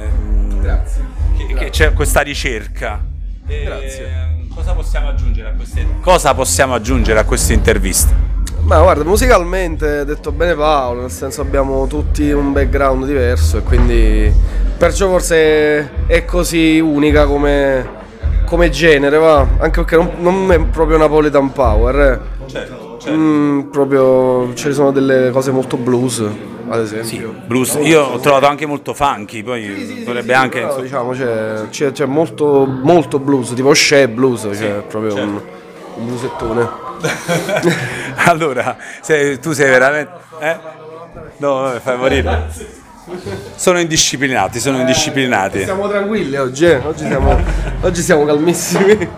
Grazie. 0.61 1.03
che- 1.47 1.53
che 1.55 1.69
c'è 1.71 1.93
questa 1.93 2.21
ricerca. 2.21 3.03
Grazie. 3.45 4.32
Cosa 4.55 4.73
possiamo 4.73 5.09
aggiungere 5.09 5.49
a 5.49 5.53
queste, 5.53 5.87
cosa 6.01 6.33
possiamo 6.33 6.73
aggiungere 6.75 7.19
a 7.19 7.23
queste 7.25 7.53
interviste? 7.53 8.13
Ma 8.61 8.79
guarda, 8.79 9.03
musicalmente 9.03 9.97
ha 9.97 10.03
detto 10.03 10.31
bene 10.31 10.53
Paolo, 10.55 11.01
nel 11.01 11.11
senso 11.11 11.41
abbiamo 11.41 11.85
tutti 11.87 12.31
un 12.31 12.53
background 12.53 13.05
diverso 13.05 13.57
e 13.57 13.61
quindi 13.63 14.31
perciò 14.77 15.09
forse 15.09 16.05
è 16.05 16.23
così 16.23 16.79
unica 16.79 17.25
come, 17.25 17.89
come 18.45 18.69
genere, 18.69 19.17
va? 19.17 19.39
Anche 19.57 19.83
perché 19.83 19.95
non, 19.97 20.11
non 20.19 20.51
è 20.51 20.59
proprio 20.59 20.97
Napoletan 20.97 21.51
Power, 21.51 21.99
eh. 21.99 22.19
Certo, 22.47 22.82
Mm, 23.09 23.61
proprio 23.71 24.53
ci 24.53 24.71
sono 24.73 24.91
delle 24.91 25.29
cose 25.31 25.51
molto 25.51 25.75
blues, 25.77 26.23
ad 26.69 26.79
esempio. 26.79 27.33
Blues, 27.45 27.77
io 27.81 28.01
ho 28.01 28.19
trovato 28.19 28.45
anche 28.45 28.65
molto 28.65 28.93
funky, 28.93 29.43
poi 29.43 30.01
potrebbe 30.05 30.33
anche... 30.33 30.61
Però, 30.61 30.79
diciamo 30.81 31.11
c'è, 31.11 31.67
c'è- 31.69 31.91
c'è 31.91 32.05
molto, 32.05 32.65
molto 32.65 33.19
blues, 33.19 33.53
tipo 33.53 33.73
Shea 33.73 34.07
Blues, 34.07 34.41
cioè 34.55 34.83
proprio 34.87 35.15
un, 35.15 35.41
certo. 35.41 35.99
un 35.99 36.05
bluesettone. 36.05 36.69
allora, 38.25 38.77
sei- 39.01 39.39
tu 39.39 39.51
sei 39.51 39.69
veramente... 39.69 40.11
Eh? 40.39 40.57
No, 41.37 41.71
mi 41.73 41.79
fai 41.79 41.97
morire. 41.97 42.47
Sono 43.55 43.79
indisciplinati, 43.79 44.59
sono 44.61 44.79
indisciplinati. 44.79 45.63
Siamo 45.63 45.89
tranquilli 45.89 46.37
oggi, 46.37 46.65
eh? 46.67 46.77
oggi, 46.85 47.05
siamo, 47.05 47.37
oggi 47.81 48.01
siamo 48.01 48.23
calmissimi. 48.23 49.09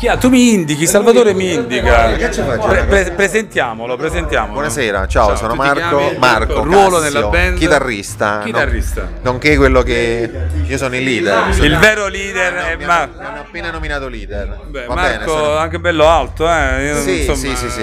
Chi 0.00 0.08
ha? 0.08 0.16
Tu 0.16 0.30
mi 0.30 0.54
indichi, 0.54 0.86
Salvatore 0.86 1.34
mi 1.34 1.52
indica. 1.52 2.12
Pre- 2.14 2.84
pre- 2.84 3.12
presentiamolo, 3.14 3.96
presentiamolo. 3.96 4.54
Buonasera, 4.54 5.06
ciao, 5.06 5.36
sono 5.36 5.52
tu 5.52 5.60
ti 5.60 5.66
Marco? 5.66 6.12
Marco 6.16 6.62
ruolo 6.62 6.98
Cassio, 7.00 7.00
nella 7.12 7.26
band? 7.28 7.58
chitarrista, 7.58 8.38
no- 8.38 8.44
Chitarrista. 8.44 9.08
nonché 9.20 9.56
quello 9.58 9.82
che 9.82 10.30
io 10.64 10.78
sono 10.78 10.96
il 10.96 11.04
leader. 11.04 11.48
Il 11.62 11.76
vero 11.76 12.06
leader 12.06 12.54
è 12.54 12.76
mi, 12.76 12.84
hanno, 12.84 12.92
Marco. 12.94 13.18
mi 13.20 13.24
hanno 13.26 13.40
appena 13.40 13.70
nominato 13.70 14.08
leader. 14.08 14.60
Beh, 14.68 14.86
Va 14.86 14.94
Marco 14.94 15.10
bene, 15.18 15.24
sono- 15.26 15.56
anche 15.58 15.78
bello 15.78 16.06
alto, 16.08 16.50
eh. 16.50 16.86
Io, 16.86 16.96
Sì, 17.02 17.18
insomma, 17.18 17.36
sì, 17.36 17.56
sì, 17.56 17.68
sì, 17.70 17.82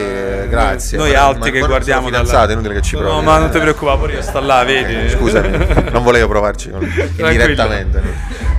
grazie. 0.50 0.98
Noi 0.98 1.14
alti 1.14 1.52
che 1.52 1.60
guardiamo 1.60 2.10
sono 2.10 2.24
dalla- 2.24 2.48
è 2.48 2.52
inutile 2.52 2.74
che 2.74 2.82
ci 2.82 2.96
provi. 2.96 3.12
No, 3.14 3.22
ma 3.22 3.38
non 3.38 3.52
ti 3.52 3.60
preoccupare, 3.60 4.14
io 4.14 4.22
sto 4.24 4.40
là, 4.40 4.64
vedi. 4.64 5.08
Scusami, 5.12 5.50
non 5.92 6.02
volevo 6.02 6.28
provarci 6.28 6.72
con- 6.72 6.82
indirettamente. 7.18 8.02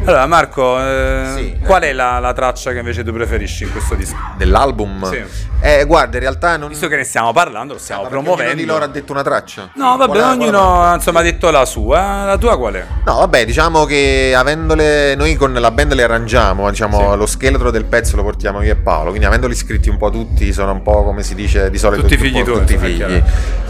Allora, 0.05 0.27
Marco, 0.27 0.79
eh, 0.81 1.25
Sì. 1.37 1.59
qual 1.65 1.83
è 1.83 1.93
la, 1.93 2.19
la 2.19 2.33
traccia 2.33 2.73
che 2.73 2.79
invece 2.79 3.05
tu 3.05 3.13
preferisci 3.13 3.65
in 3.65 3.73
questo 3.73 3.95
disco? 3.95 4.17
Dell'album? 4.37 5.11
Sì. 5.11 5.23
Eh, 5.61 5.85
guarda, 5.87 6.17
in 6.17 6.23
realtà 6.23 6.57
non... 6.57 6.69
Visto 6.69 6.87
che 6.89 6.97
ne 6.97 7.05
stiamo 7.05 7.33
parlando, 7.33 7.75
lo 7.75 7.79
stiamo 7.81 8.03
Ma 8.03 8.09
perché 8.09 8.23
ognuno 8.23 8.35
promuovendo. 8.37 8.63
di 8.63 8.69
loro 8.71 8.85
ha 8.85 8.89
detto 8.89 9.13
una 9.13 9.23
traccia. 9.23 9.71
No, 9.75 9.97
vabbè, 9.97 10.19
Qual 10.19 10.31
ognuno 10.31 10.95
insomma, 10.95 11.19
ha 11.21 11.23
detto 11.23 11.51
la 11.51 11.65
sua. 11.67 12.25
La 12.25 12.39
tua 12.39 12.57
qual 12.57 12.75
è? 12.75 12.85
No, 13.05 13.17
vabbè, 13.19 13.45
diciamo 13.45 13.85
che 13.85 14.33
avendole 14.37 15.15
noi 15.17 15.35
con 15.35 15.53
la 15.53 15.71
band 15.73 15.93
le 15.95 16.05
arrangiamo, 16.05 16.71
diciamo 16.71 17.15
lo 17.17 17.27
scheletro 17.27 17.71
del 17.71 17.85
pezzo 17.85 18.17
lo 18.17 18.23
portiamo 18.23 18.63
io 18.63 18.73
e 18.73 18.77
Paolo, 18.77 19.09
quindi 19.09 19.27
avendoli 19.27 19.55
scritti 19.57 19.89
un 19.91 19.97
po' 19.99 20.11
tutti, 20.11 20.53
sono 20.53 20.73
un 20.73 20.83
po' 20.83 21.03
come 21.05 21.23
si 21.23 21.35
dice 21.35 21.71
di 21.71 21.77
solito 21.79 22.03
Tutti 22.03 22.15
un 22.15 22.21
figli 22.21 22.43
tuoi, 22.45 22.59
tutti 22.61 22.79
figli. 22.79 23.23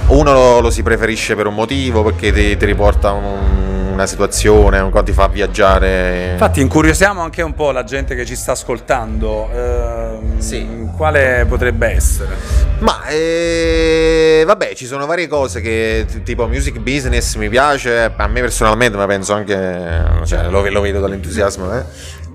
Uno 0.09 0.33
lo, 0.33 0.61
lo 0.61 0.71
si 0.71 0.83
preferisce 0.83 1.35
per 1.35 1.47
un 1.47 1.55
motivo, 1.55 2.03
perché 2.05 2.33
ti, 2.33 2.57
ti 2.57 2.67
riporta 2.67 3.12
un- 3.12 3.78
una 3.99 4.07
situazione, 4.07 4.79
un- 4.79 4.93
ti 5.05 5.13
fa 5.13 5.27
viaggiare. 5.29 6.31
Infatti, 6.33 6.61
incuriosiamo 6.61 7.21
anche 7.21 7.43
un 7.43 7.53
po' 7.55 7.73
la 7.73 7.83
gente 7.85 8.15
che 8.15 8.25
ci 8.25 8.37
sta 8.37 8.53
ascoltando. 8.53 9.49
ehm, 9.53 10.39
Sì. 10.39 10.87
Quale 10.97 11.47
potrebbe 11.49 11.89
essere? 11.89 12.35
Ma 12.81 13.07
eh, 13.07 14.43
vabbè, 14.47 14.75
ci 14.75 14.87
sono 14.87 15.07
varie 15.07 15.27
cose 15.29 15.61
che 15.61 16.07
tipo 16.25 16.47
music 16.49 16.79
business 16.79 17.35
mi 17.37 17.49
piace, 17.49 18.13
a 18.17 18.27
me 18.27 18.41
personalmente, 18.41 18.97
ma 18.97 19.07
penso 19.07 19.33
anche, 19.33 20.03
cioè, 20.25 20.49
lo, 20.49 20.69
lo 20.69 20.81
vedo 20.81 21.01
dall'entusiasmo, 21.01 21.73
eh, 21.77 21.85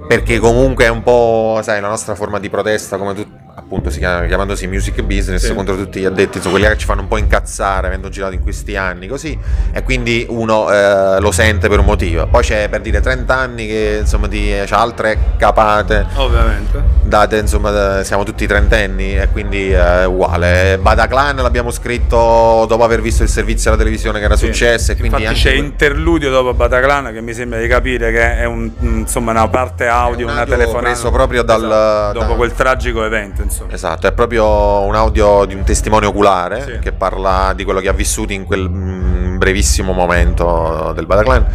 perché 0.08 0.40
comunque 0.40 0.86
è 0.86 0.90
un 0.90 1.02
po', 1.04 1.60
sai, 1.62 1.80
la 1.82 1.88
nostra 1.90 2.16
forma 2.16 2.40
di 2.40 2.50
protesta, 2.50 2.98
come 2.98 3.14
tu, 3.14 3.26
appunto 3.56 3.90
si 3.92 4.00
chiama, 4.00 4.26
chiamandosi 4.26 4.66
music 4.68 5.02
business, 5.04 5.54
contro 5.54 5.76
tutti 5.78 6.00
gli 6.00 6.06
addetti, 6.06 6.38
insomma, 6.38 6.58
quelli 6.58 6.72
che 6.74 6.78
ci 6.80 6.86
fanno 6.86 7.02
un 7.02 7.08
po' 7.08 7.18
incazzare, 7.18 7.88
avendo 7.88 8.10
girato 8.10 8.34
in 8.34 8.42
questi 8.42 8.76
anni, 8.76 9.08
così, 9.08 9.38
e 9.72 9.84
quindi 9.84 10.26
uno 10.28 10.72
eh, 10.72 11.20
lo 11.20 11.32
sente 11.32 11.70
per 11.70 11.80
un 11.80 11.86
motivo. 11.86 12.26
Poi 12.28 12.42
c'è 12.42 12.68
per 12.70 12.82
dire 12.82 13.00
30 13.00 13.36
anni 13.36 13.68
che 13.68 13.98
insomma 14.02 14.28
di, 14.28 14.52
c'ha 14.66 14.80
altre 14.80 15.18
capate 15.38 16.06
Ovviamente. 16.16 16.82
date 17.04 17.38
insomma 17.38 17.70
da- 17.70 18.04
siamo 18.04 18.24
tutti 18.24 18.48
trentenni 18.48 19.18
e 19.18 19.30
quindi 19.32 19.70
è 19.72 20.06
uguale 20.06 20.80
Bataclan 20.82 21.36
l'abbiamo 21.38 21.70
scritto 21.72 22.66
dopo 22.68 22.84
aver 22.84 23.02
visto 23.02 23.22
il 23.24 23.30
servizio 23.30 23.70
alla 23.70 23.78
televisione 23.80 24.18
che 24.20 24.26
era 24.26 24.36
successo 24.36 24.92
e 24.92 24.96
quindi 24.96 25.16
Infatti 25.18 25.26
anche 25.38 25.40
c'è 25.50 25.56
que- 25.56 25.66
interludio 25.66 26.30
dopo 26.32 26.54
Bataclan 26.56 27.14
che 27.14 27.22
mi 27.22 27.34
sembra 27.34 27.60
di 27.60 27.68
capire 27.68 28.12
che 28.12 28.38
è 28.40 28.46
un, 28.46 28.72
insomma, 28.80 29.32
una 29.32 29.48
parte 29.48 29.86
audio, 29.88 30.26
un 30.26 30.34
una 30.34 30.46
telefonata. 30.46 30.80
preso 30.90 31.12
proprio 31.12 31.44
dal- 31.44 31.62
Esatto, 31.64 32.20
dopo 32.20 32.32
da- 32.32 32.36
quel 32.38 32.52
tragico 32.54 33.04
evento, 33.06 33.42
insomma. 33.44 33.74
esatto 33.74 34.08
è 34.08 34.12
proprio 34.14 34.46
un 34.82 34.96
audio 34.96 35.46
di 35.46 35.54
un 35.56 35.64
testimone 35.64 36.06
oculare 36.06 36.64
Sì. 36.64 36.80
che 36.80 36.92
parla 36.92 37.54
di 37.56 37.64
quello 37.64 37.80
che 37.80 37.90
ha 37.90 37.94
vissuto 37.94 38.34
in 38.34 38.46
quel 38.46 38.70
mm, 38.70 39.38
brevissimo 39.38 39.94
momento 39.94 40.92
del 40.96 41.06
Bataclan 41.06 41.46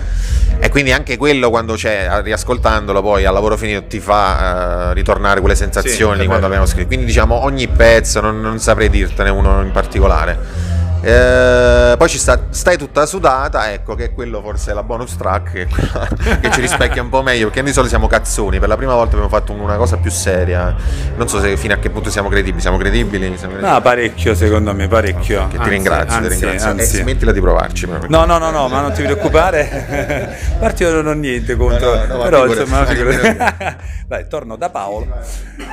e 0.60 0.68
quindi 0.70 0.92
anche 0.92 1.16
quello 1.16 1.50
quando 1.50 1.74
c'è 1.74 2.08
riascoltandolo 2.22 3.00
poi 3.02 3.24
al 3.24 3.32
lavoro 3.32 3.56
finito 3.56 3.84
ti 3.86 4.00
fa 4.00 4.90
eh, 4.90 4.94
ritornare 4.94 5.40
quelle 5.40 5.54
sensazioni 5.54 6.14
Sì, 6.14 6.20
di 6.20 6.26
quando 6.26 6.46
vero. 6.48 6.54
abbiamo 6.60 6.66
scritto 6.66 6.86
quindi 6.88 7.06
diciamo 7.06 7.44
ogni 7.44 7.68
pezzo 7.68 8.20
non, 8.20 8.40
non 8.40 8.58
saprei 8.58 8.88
dirtene 8.90 9.30
uno 9.30 9.60
in 9.62 9.70
particolare 9.70 10.66
Eh, 11.00 11.94
poi 11.96 12.08
ci 12.08 12.18
sta 12.18 12.40
Stai 12.50 12.76
tutta 12.76 13.06
sudata, 13.06 13.72
ecco 13.72 13.94
che 13.94 14.12
quello 14.12 14.40
forse 14.42 14.72
è 14.72 14.74
la 14.74 14.82
bonus 14.82 15.16
track 15.16 15.52
che, 15.52 15.62
è 15.62 15.66
quella 15.68 16.08
che 16.40 16.50
ci 16.50 16.60
rispecchia 16.60 17.02
un 17.02 17.08
po' 17.08 17.22
meglio 17.22 17.46
perché 17.46 17.62
noi 17.62 17.72
solo 17.72 17.86
siamo 17.88 18.06
cazzoni, 18.08 18.58
per 18.58 18.68
la 18.68 18.76
prima 18.76 18.94
volta 18.94 19.10
abbiamo 19.16 19.28
fatto 19.28 19.52
un- 19.52 19.60
una 19.60 19.76
cosa 19.76 19.96
più 19.96 20.10
seria. 20.10 20.74
Non 21.16 21.28
so 21.28 21.40
se 21.40 21.56
fino 21.56 21.74
a 21.74 21.76
che 21.78 21.90
punto 21.90 22.10
siamo 22.10 22.28
credibili, 22.28 22.60
siamo 22.60 22.76
credibili? 22.78 23.36
Siamo 23.36 23.52
credibili? 23.54 23.72
No, 23.72 23.80
parecchio 23.80 24.34
secondo 24.34 24.74
me, 24.74 24.88
parecchio. 24.88 25.46
Ti 25.50 25.56
Anzi, 25.56 25.68
ringrazio, 25.70 26.16
anzi, 26.16 26.28
ti 26.30 26.44
ringrazio. 26.44 26.70
anzi. 26.70 26.96
E 26.96 27.00
smettila 27.00 27.32
di 27.32 27.40
provarci. 27.40 27.86
No, 28.08 28.24
no, 28.24 28.38
no, 28.38 28.50
no, 28.50 28.68
ma 28.68 28.80
non 28.80 28.92
ti 28.92 29.02
preoccupare. 29.02 30.36
A 30.58 30.58
parte 30.58 30.82
io 30.84 30.92
non 30.92 31.06
ho 31.06 31.12
niente 31.12 31.54
contro, 31.56 31.94
No, 31.94 32.00
no, 32.00 32.06
no, 32.06 32.16
ma 32.18 32.24
però 32.24 32.42
figurati, 32.46 32.90
insomma. 32.90 33.76
Dai, 34.08 34.26
torno 34.26 34.56
da 34.56 34.70
Paolo. 34.70 35.06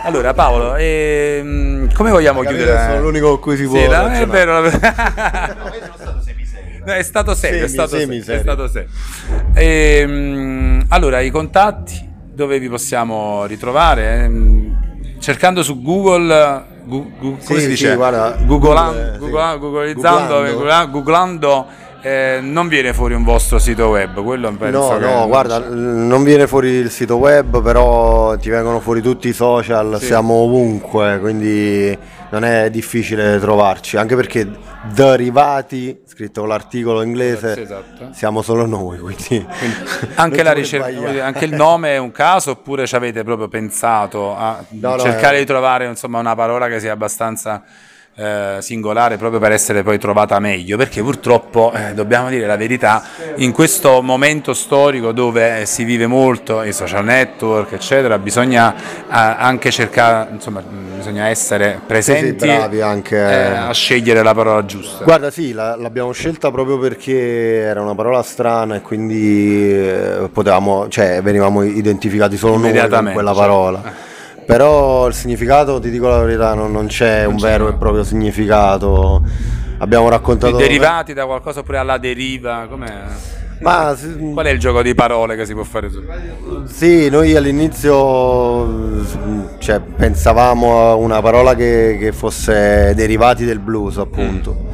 Allora, 0.04 0.34
Paolo, 0.34 0.76
ehm, 0.76 1.92
come 1.94 2.12
vogliamo 2.12 2.42
chiudere? 2.42 2.88
sono 2.90 3.02
l'unico 3.02 3.30
con 3.30 3.40
cui 3.40 3.56
si 3.58 3.64
può 3.66 3.78
Sì, 3.78 3.88
è 5.16 5.56
No, 6.86 6.92
è 6.94 7.02
stato 7.02 7.34
serio, 7.34 7.64
è 7.66 7.68
Semi, 7.68 7.74
stato 7.74 7.98
semi 7.98 8.22
serio, 8.22 8.40
è 8.40 8.44
stato 8.44 8.68
serio. 8.68 8.90
Ehm, 9.56 10.86
allora, 10.90 11.20
i 11.22 11.32
contatti 11.32 12.08
dove 12.32 12.60
vi 12.60 12.70
possiamo 12.70 13.46
ritrovare? 13.46 14.24
Ehm, 14.26 15.18
cercando 15.20 15.64
su 15.64 15.82
Google, 15.82 16.64
gu- 16.84 17.18
gu- 17.18 17.44
come 17.44 17.60
Sì, 17.60 17.60
si 17.62 17.68
dice? 17.70 17.90
sì, 17.92 17.96
guarda, 17.96 18.38
Google, 18.46 19.14
sì. 19.14 19.20
Google- 19.20 19.58
googlizzando, 19.58 20.34
Googlando. 20.36 20.54
googla- 20.58 20.86
googlando, 20.86 21.66
eh, 22.06 22.40
non 22.40 22.68
viene 22.68 22.94
fuori 22.94 23.16
un 23.16 23.24
vostro 23.24 23.58
sito 23.58 23.88
web, 23.90 24.22
quello 24.24 24.52
penso 24.56 24.92
No, 24.94 24.98
no, 25.00 25.14
non 25.20 25.28
guarda, 25.28 25.58
l- 25.58 25.74
non 25.76 26.24
viene 26.24 26.46
fuori 26.46 26.70
il 26.70 26.92
sito 26.92 27.16
web, 27.18 27.64
però 27.64 28.36
ti 28.38 28.50
vengono 28.50 28.80
fuori 28.80 29.02
tutti 29.02 29.28
i 29.28 29.34
social, 29.34 29.98
siamo 30.00 30.36
ovunque, 30.36 31.18
quindi 31.20 31.98
non 32.30 32.44
è 32.44 32.70
difficile 32.70 33.40
trovarci, 33.40 33.98
anche 33.98 34.16
perché 34.16 34.48
derivati, 34.94 36.02
scritto 36.06 36.42
con 36.42 36.50
l'articolo 36.50 37.02
inglese, 37.02 37.54
Sì, 37.56 37.62
esatto. 37.62 38.10
siamo 38.12 38.42
solo 38.44 38.68
noi, 38.68 39.00
quindi... 39.00 39.44
Anche, 40.16 40.36
non 40.38 40.46
la 40.46 40.52
ricerca, 40.54 41.26
anche 41.26 41.46
il 41.46 41.54
nome 41.56 41.94
è 41.96 41.98
un 41.98 42.12
caso 42.12 42.52
oppure 42.52 42.86
ci 42.86 42.96
avete 42.96 43.24
proprio 43.24 43.48
pensato 43.48 44.36
a 44.38 44.64
No, 44.70 44.92
no, 44.92 45.00
cercare 45.00 45.38
è- 45.38 45.40
di 45.40 45.46
trovare 45.46 45.88
insomma, 45.88 46.20
una 46.20 46.36
parola 46.36 46.68
che 46.68 46.80
sia 46.80 46.92
abbastanza 46.92 47.64
eh, 48.16 48.58
singolare 48.60 49.18
proprio 49.18 49.40
per 49.40 49.52
essere 49.52 49.84
poi 49.84 50.00
trovata 50.00 50.40
meglio, 50.40 50.78
perché 50.78 51.02
purtroppo, 51.02 51.74
eh, 51.74 51.94
dobbiamo 51.94 52.30
dire 52.30 52.46
la 52.46 52.56
verità, 52.56 53.04
in 53.36 53.52
questo 53.52 54.02
momento 54.02 54.54
storico 54.54 55.12
dove 55.12 55.62
eh, 55.62 55.66
si 55.66 55.84
vive 55.84 56.08
molto, 56.08 56.64
i 56.64 56.72
social 56.72 57.04
network, 57.04 57.74
eccetera, 57.74 58.18
bisogna 58.18 58.74
eh, 58.76 58.82
anche 59.10 59.70
cercare, 59.72 60.30
insomma, 60.32 60.62
bisogna 60.62 61.28
essere 61.28 61.80
presenti 61.86 62.46
bravi 62.46 62.82
anche. 62.82 63.18
eh, 63.18 63.46
a 63.58 63.74
scegliere 63.74 64.24
la 64.24 64.34
parola 64.34 64.66
giusta. 64.66 65.04
Guarda, 65.04 65.30
sì, 65.30 65.52
la- 65.52 65.76
l'abbiamo 65.76 66.12
scelta 66.14 66.52
proprio 66.52 66.80
perché 66.80 67.60
era 67.60 67.82
una 67.82 67.96
parola 67.96 68.24
strana 68.24 68.76
e 68.76 68.82
quindi 68.82 69.94
potevamo, 70.32 70.88
cioè, 70.88 71.22
venivamo 71.22 71.64
identificati 71.64 72.38
solo 72.38 72.58
noi 72.58 72.72
con 72.72 73.12
quella 73.14 73.34
certo. 73.34 73.34
parola. 73.34 74.14
Però 74.46 75.08
il 75.08 75.14
significato, 75.14 75.80
ti 75.80 75.90
dico 75.90 76.08
la 76.08 76.20
verità, 76.20 76.54
non, 76.54 76.72
non 76.72 76.88
c'è 76.88 77.26
un 77.26 77.38
c'è, 77.38 77.48
vero 77.48 77.64
no. 77.66 77.70
e 77.72 77.74
proprio 77.74 78.04
significacato. 78.04 79.24
Abbiamo 79.80 80.08
raccontato. 80.08 80.56
derivati 80.56 81.14
da 81.14 81.26
qualcosa 81.26 81.60
oppure 81.62 81.80
alla 81.80 81.98
deriva, 81.98 82.68
com'è? 82.70 83.04
Ma 83.62 83.96
Qual 84.34 84.46
è 84.46 84.50
il 84.50 84.60
gioco 84.60 84.82
di 84.82 84.94
parole 84.94 85.36
che 85.36 85.46
si 85.46 85.54
può 85.54 85.64
fare 85.64 85.90
su? 85.90 86.04
Sì, 86.66 87.10
noi 87.10 87.36
all'inizio 87.36 88.66
mm, 88.66 89.46
cioè, 89.60 89.80
pensavamo 89.80 90.90
a 90.90 90.96
una 90.96 91.22
parola 91.22 91.56
che, 91.56 91.98
che 92.00 92.12
fosse 92.12 92.94
derivati 92.96 93.46
del 93.46 93.60
blues, 93.60 93.98
appunto. 93.98 94.74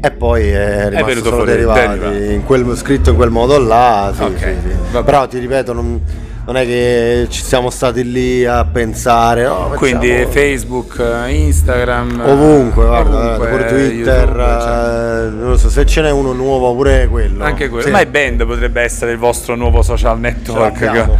E 0.00 0.10
poi 0.10 0.48
è 0.48 0.88
rimasto 0.88 1.06
venuto 1.06 1.24
solo 1.24 1.36
fuori 1.36 1.50
derivati, 1.50 1.98
deriva. 1.98 2.32
in 2.32 2.44
quel, 2.44 2.76
scritto 2.76 3.10
in 3.10 3.16
quel 3.16 3.30
modo 3.30 3.58
là. 3.58 4.12
Sì, 4.14 4.22
Ok, 4.22 4.38
sì, 4.38 4.70
sì. 4.90 5.02
Però 5.02 5.26
ti 5.26 5.38
ripeto, 5.38 5.72
non, 5.72 6.00
non 6.46 6.56
è 6.56 6.64
che 6.66 7.26
ci 7.30 7.42
siamo 7.42 7.70
stati 7.70 8.10
lì 8.10 8.44
a 8.44 8.64
pensare. 8.64 9.44
no, 9.44 9.72
Quindi 9.76 10.08
facciamo- 10.10 10.30
Facebook, 10.30 10.98
eh, 10.98 11.32
Instagram, 11.34 12.22
Ovunque, 12.26 12.84
guarda, 12.84 13.16
ovunque, 13.16 13.48
pure 13.48 13.64
Twitter, 13.66 14.28
YouTube, 14.28 14.42
eh, 14.42 15.30
non 15.30 15.48
lo 15.50 15.56
so, 15.56 15.68
se 15.70 15.86
ce 15.86 16.02
n'è 16.02 16.10
uno 16.10 16.32
nuovo 16.32 16.74
pure 16.74 17.06
quello. 17.08 17.42
anche 17.44 17.68
quello. 17.68 17.86
Sì. 17.86 17.90
My 17.92 18.06
Band 18.06 18.44
potrebbe 18.46 18.82
essere 18.82 19.12
il 19.12 19.18
vostro 19.18 19.54
nuovo 19.54 19.82
social 19.82 20.18
network. 20.20 20.76
Ce 20.78 20.84
l'abbiamo. 20.84 21.18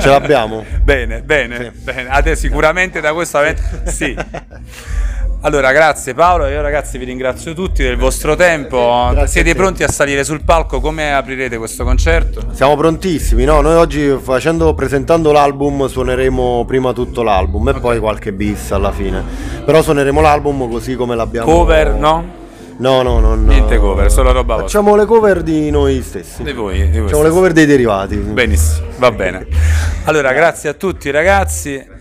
Ce 0.00 0.08
l'abbiamo. 0.08 0.64
bene, 0.82 1.22
bene, 1.22 1.72
Sì. 1.74 1.80
bene. 1.84 2.08
A 2.08 2.20
te 2.22 2.34
sicuramente 2.36 3.00
da 3.00 3.12
questo 3.12 3.38
momento 3.38 3.62
sì. 3.86 4.14
Allora, 5.44 5.72
grazie 5.72 6.14
Paolo, 6.14 6.46
io 6.46 6.62
ragazzi 6.62 6.96
vi 6.96 7.04
ringrazio 7.04 7.52
tutti 7.52 7.82
del 7.82 7.98
vostro 7.98 8.34
tempo. 8.34 9.08
Grazie 9.10 9.26
Siete 9.28 9.50
te. 9.50 9.54
pronti 9.54 9.82
a 9.82 9.88
salire 9.88 10.24
sul 10.24 10.42
palco? 10.42 10.80
Come 10.80 11.12
aprirete 11.12 11.58
questo 11.58 11.84
concerto? 11.84 12.46
Siamo 12.52 12.74
prontissimi, 12.76 13.44
no? 13.44 13.60
Noi 13.60 13.74
oggi 13.74 14.16
facendo, 14.22 14.72
presentando 14.72 15.32
l'album 15.32 15.86
suoneremo 15.86 16.64
prima 16.66 16.94
tutto 16.94 17.22
l'album 17.22 17.68
e 17.68 17.74
poi 17.74 17.98
qualche 17.98 18.32
bis 18.32 18.72
alla 18.72 18.90
fine. 18.90 19.22
Però 19.66 19.82
suoneremo 19.82 20.22
l'album 20.22 20.66
così 20.70 20.96
come 20.96 21.14
l'abbiamo. 21.14 21.52
Cover, 21.52 21.92
no? 21.92 22.24
No, 22.78 23.02
no, 23.02 23.20
no. 23.20 23.34
no. 23.34 23.42
Niente 23.42 23.76
cover, 23.76 24.10
solo 24.10 24.32
roba 24.32 24.56
vostra. 24.56 24.80
Facciamo 24.80 24.96
le 24.96 25.04
cover 25.04 25.42
di 25.42 25.70
noi 25.70 26.00
stessi. 26.00 26.42
Di 26.42 26.52
voi, 26.52 26.88
di 26.88 26.98
voi 26.98 27.08
Facciamo 27.08 27.22
le 27.22 27.28
stessi. 27.28 27.34
cover 27.34 27.52
dei 27.52 27.66
derivati. 27.66 28.16
Benissimo, 28.16 28.86
va 28.96 29.10
bene. 29.12 29.46
Allora, 30.06 30.32
grazie 30.32 30.70
a 30.70 30.74
tutti 30.74 31.10
ragazzi. 31.10 31.93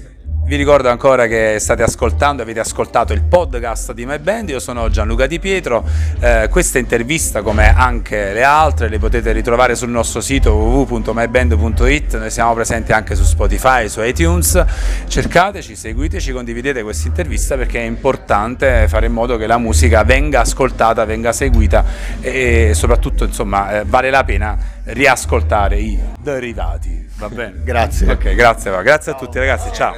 Vi 0.45 0.57
ricordo 0.57 0.89
ancora 0.89 1.25
che 1.25 1.55
state 1.57 1.83
ascoltando, 1.83 2.41
avete 2.41 2.59
ascoltato 2.59 3.13
il 3.13 3.23
podcast 3.23 3.93
di 3.93 4.05
My 4.05 4.19
Band, 4.19 4.49
io 4.49 4.59
sono 4.59 4.89
Gianluca 4.89 5.25
Di 5.25 5.39
Pietro, 5.39 5.83
Eh, 6.19 6.47
questa 6.49 6.79
intervista 6.79 7.41
come 7.41 7.73
anche 7.73 8.33
le 8.33 8.43
altre 8.43 8.87
le 8.87 8.99
potete 8.99 9.31
ritrovare 9.31 9.75
sul 9.75 9.89
nostro 9.89 10.21
sito 10.21 10.53
www.myband.it, 10.53 12.17
noi 12.17 12.29
siamo 12.29 12.53
presenti 12.53 12.91
anche 12.91 13.15
su 13.15 13.23
Spotify, 13.23 13.89
su 13.89 14.01
iTunes, 14.01 14.63
cercateci, 15.07 15.75
seguiteci, 15.75 16.31
condividete 16.31 16.83
questa 16.83 17.07
intervista 17.07 17.55
perché 17.57 17.79
è 17.79 17.85
importante 17.85 18.85
fare 18.87 19.07
in 19.07 19.13
modo 19.13 19.37
che 19.37 19.47
la 19.47 19.57
musica 19.57 20.03
venga 20.03 20.41
ascoltata, 20.41 21.03
venga 21.05 21.31
seguita 21.33 21.83
e 22.21 22.71
soprattutto 22.73 23.23
insomma 23.25 23.79
eh, 23.79 23.83
vale 23.85 24.09
la 24.09 24.23
pena 24.23 24.57
riascoltare 24.85 25.79
i 25.79 25.97
derivati, 26.21 27.07
va 27.27 27.29
bene? 27.29 27.53
Grazie. 27.63 28.11
Ok, 28.11 28.35
grazie, 28.35 28.71
va. 28.71 28.81
grazie 28.81 29.11
a 29.11 29.15
tutti 29.15 29.37
ragazzi, 29.39 29.69
ciao. 29.73 29.95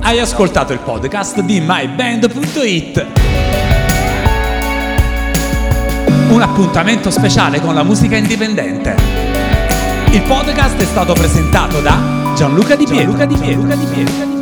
Hai 0.00 0.18
ascoltato 0.18 0.72
il 0.72 0.78
podcast 0.80 1.40
di 1.40 1.60
myband.it. 1.60 3.06
Un 6.28 6.42
appuntamento 6.42 7.10
speciale 7.10 7.60
con 7.60 7.74
la 7.74 7.82
musica 7.82 8.16
indipendente. 8.16 8.94
Il 10.10 10.22
podcast 10.22 10.80
è 10.80 10.84
stato 10.84 11.12
presentato 11.12 11.80
da 11.80 12.32
Gianluca 12.36 12.74
Di 12.74 12.84
Pietro. 12.84 13.16
Gianluca 13.16 13.26
Di 13.26 13.86
Pietro. 13.86 14.35